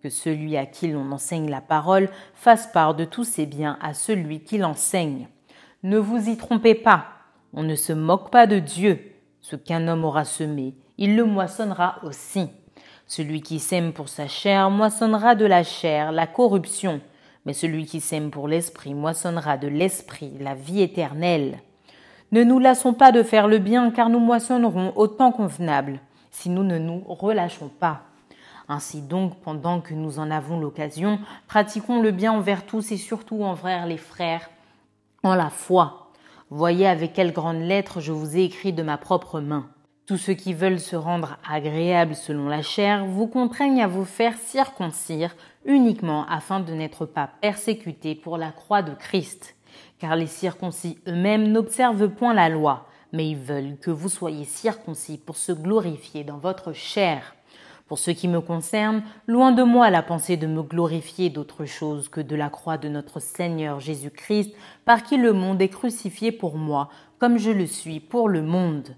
Que 0.03 0.11
celui 0.11 0.57
à 0.57 0.66
qui 0.66 0.88
l'on 0.88 1.11
enseigne 1.11 1.51
la 1.51 1.61
parole 1.61 2.09
fasse 2.35 2.66
part 2.69 2.95
de 2.95 3.05
tous 3.05 3.25
ses 3.25 3.47
biens 3.47 3.79
à 3.81 3.95
celui 3.95 4.40
qui 4.40 4.59
l'enseigne. 4.59 5.29
Ne 5.83 5.99
vous 5.99 6.29
y 6.29 6.37
trompez 6.37 6.75
pas, 6.75 7.07
on 7.53 7.62
ne 7.62 7.75
se 7.75 7.92
moque 7.92 8.31
pas 8.31 8.47
de 8.47 8.59
Dieu. 8.59 9.12
Ce 9.40 9.57
qu'un 9.57 9.88
homme 9.88 10.05
aura 10.05 10.25
semé, 10.25 10.75
il 10.99 11.16
le 11.16 11.25
moissonnera 11.25 12.01
aussi. 12.03 12.49
Celui 13.07 13.40
qui 13.40 13.61
sème 13.61 13.92
pour 13.92 14.09
sa 14.09 14.27
chair 14.27 14.71
moissonnera 14.71 15.35
de 15.35 15.45
la 15.45 15.62
chair 15.62 16.11
la 16.11 16.27
corruption, 16.27 17.01
mais 17.47 17.53
celui 17.53 17.87
qui 17.87 18.01
sème 18.01 18.31
pour 18.31 18.49
l'esprit 18.49 18.93
moissonnera 18.93 19.57
de 19.57 19.69
l'esprit 19.69 20.33
la 20.41 20.55
vie 20.55 20.83
éternelle. 20.83 21.61
Ne 22.33 22.43
nous 22.43 22.59
lassons 22.59 22.93
pas 22.93 23.13
de 23.13 23.23
faire 23.23 23.47
le 23.47 23.59
bien, 23.59 23.93
car 23.93 24.11
nous 24.11 24.19
moissonnerons 24.19 24.93
au 24.97 25.07
temps 25.07 25.31
convenable, 25.31 26.01
si 26.33 26.51
nous 26.51 26.65
ne 26.65 26.77
nous 26.77 27.05
relâchons 27.07 27.69
pas. 27.69 28.03
Ainsi 28.69 29.01
donc, 29.01 29.41
pendant 29.43 29.81
que 29.81 29.95
nous 29.95 30.19
en 30.19 30.33
avons 30.33 30.59
l'occasion, 30.59 31.21
pratiquons 31.47 32.03
le 32.03 32.11
bien 32.11 32.33
envers 32.33 32.67
tous 32.67 32.91
et 32.91 32.97
surtout 32.97 33.45
envers 33.45 33.87
les 33.87 33.97
frères 33.97 34.51
en 35.23 35.37
la 35.37 35.51
foi. 35.51 36.11
Voyez 36.51 36.89
avec 36.89 37.13
quelle 37.13 37.33
grande 37.33 37.61
lettre 37.61 38.01
je 38.01 38.11
vous 38.11 38.37
ai 38.37 38.43
écrit 38.43 38.73
de 38.73 38.83
ma 38.83 38.99
propre 38.99 39.41
main. 39.41 39.69
Tous 40.07 40.19
ceux 40.19 40.35
qui 40.35 40.55
veulent 40.55 40.79
se 40.79 40.95
rendre 40.95 41.37
agréables 41.51 42.14
selon 42.14 42.49
la 42.49 42.62
chair 42.62 43.05
vous 43.05 43.27
contraignent 43.27 43.83
à 43.83 43.88
vous 43.88 44.05
faire 44.05 44.38
circoncire 44.38 45.35
uniquement 45.64 46.25
afin 46.29 46.61
de 46.61 46.73
n'être 46.73 47.07
pas 47.07 47.29
persécutés 47.40 48.14
pour 48.14 48.38
la 48.38 48.53
croix 48.53 48.83
de 48.83 48.95
Christ. 48.95 49.57
Car 49.99 50.14
les 50.14 50.29
circoncis 50.29 51.01
eux-mêmes 51.09 51.51
n'observent 51.51 52.09
point 52.09 52.35
la 52.35 52.49
loi, 52.49 52.87
mais 53.12 53.29
ils 53.29 53.37
veulent 53.37 53.77
que 53.83 53.90
vous 53.90 54.09
soyez 54.09 54.45
circoncis 54.45 55.19
pour 55.19 55.37
se 55.37 55.51
glorifier 55.51 56.23
dans 56.23 56.38
votre 56.38 56.73
chair. 56.73 57.35
Pour 57.87 58.01
ce 58.01 58.11
qui 58.11 58.27
me 58.27 58.40
concerne, 58.40 59.05
loin 59.29 59.53
de 59.53 59.62
moi 59.62 59.90
la 59.90 60.03
pensée 60.03 60.37
de 60.37 60.49
me 60.49 60.62
glorifier 60.62 61.31
d'autre 61.31 61.66
chose 61.66 62.09
que 62.09 62.20
de 62.20 62.35
la 62.35 62.49
croix 62.49 62.79
de 62.79 62.88
notre 62.88 63.20
Seigneur 63.20 63.79
Jésus-Christ, 63.79 64.53
par 64.85 65.05
qui 65.05 65.16
le 65.16 65.33
monde 65.33 65.62
est 65.62 65.68
crucifié 65.68 66.33
pour 66.33 66.57
moi, 66.57 66.88
comme 67.20 67.38
je 67.38 67.53
le 67.53 67.66
suis 67.66 68.01
pour 68.01 68.29
le 68.29 68.42
monde. 68.42 68.88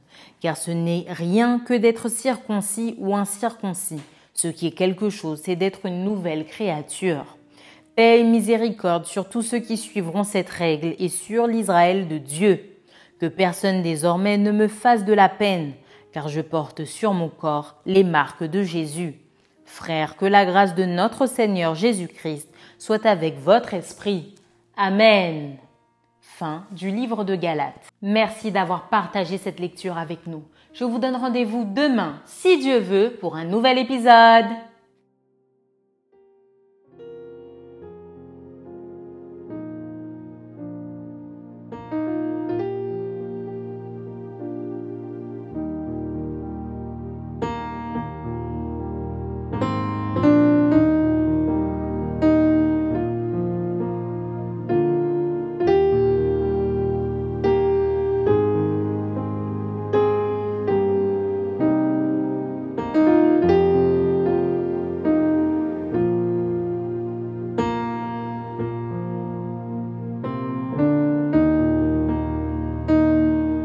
Car 0.41 0.57
ce 0.57 0.71
n'est 0.71 1.05
rien 1.07 1.59
que 1.59 1.75
d'être 1.75 2.09
circoncis 2.09 2.95
ou 2.99 3.15
incirconcis. 3.15 4.01
Ce 4.33 4.49
qui 4.49 4.69
est 4.69 4.73
quelque 4.73 5.11
chose, 5.11 5.43
c'est 5.45 5.57
d'être 5.57 5.85
une 5.85 6.03
nouvelle 6.03 6.47
créature. 6.47 7.37
Paix 7.95 8.21
et 8.21 8.25
miséricorde 8.25 9.05
sur 9.05 9.29
tous 9.29 9.43
ceux 9.43 9.59
qui 9.59 9.77
suivront 9.77 10.25
cette 10.25 10.49
règle 10.49 10.95
et 10.99 11.11
sur 11.11 11.47
l'Israël 11.47 12.09
de 12.09 12.17
Dieu. 12.17 12.61
Que 13.21 13.27
personne 13.27 13.83
désormais 13.83 14.39
ne 14.39 14.53
me 14.53 14.69
fasse 14.69 15.05
de 15.05 15.13
la 15.13 15.29
peine, 15.29 15.73
car 16.13 16.29
je 16.29 16.41
porte 16.41 16.85
sur 16.85 17.13
mon 17.13 17.29
corps 17.29 17.77
les 17.87 18.05
marques 18.05 18.45
de 18.45 18.63
Jésus. 18.63 19.21
Frères, 19.65 20.17
que 20.17 20.25
la 20.25 20.47
grâce 20.47 20.75
de 20.75 20.85
notre 20.85 21.27
Seigneur 21.27 21.75
Jésus-Christ 21.75 22.49
soit 22.79 23.05
avec 23.05 23.39
votre 23.39 23.75
esprit. 23.75 24.35
Amen. 24.77 25.57
Fin 26.21 26.65
du 26.71 26.91
livre 26.91 27.25
de 27.25 27.35
Galates. 27.35 27.89
Merci 28.01 28.51
d'avoir 28.51 28.89
partagé 28.89 29.39
cette 29.39 29.61
lecture 29.61 29.99
avec 29.99 30.27
nous. 30.27 30.45
Je 30.73 30.85
vous 30.85 30.99
donne 30.99 31.17
rendez-vous 31.17 31.65
demain, 31.65 32.21
si 32.25 32.59
Dieu 32.59 32.79
veut, 32.79 33.17
pour 33.21 33.37
un 33.37 33.45
nouvel 33.45 33.79
épisode. 33.79 34.47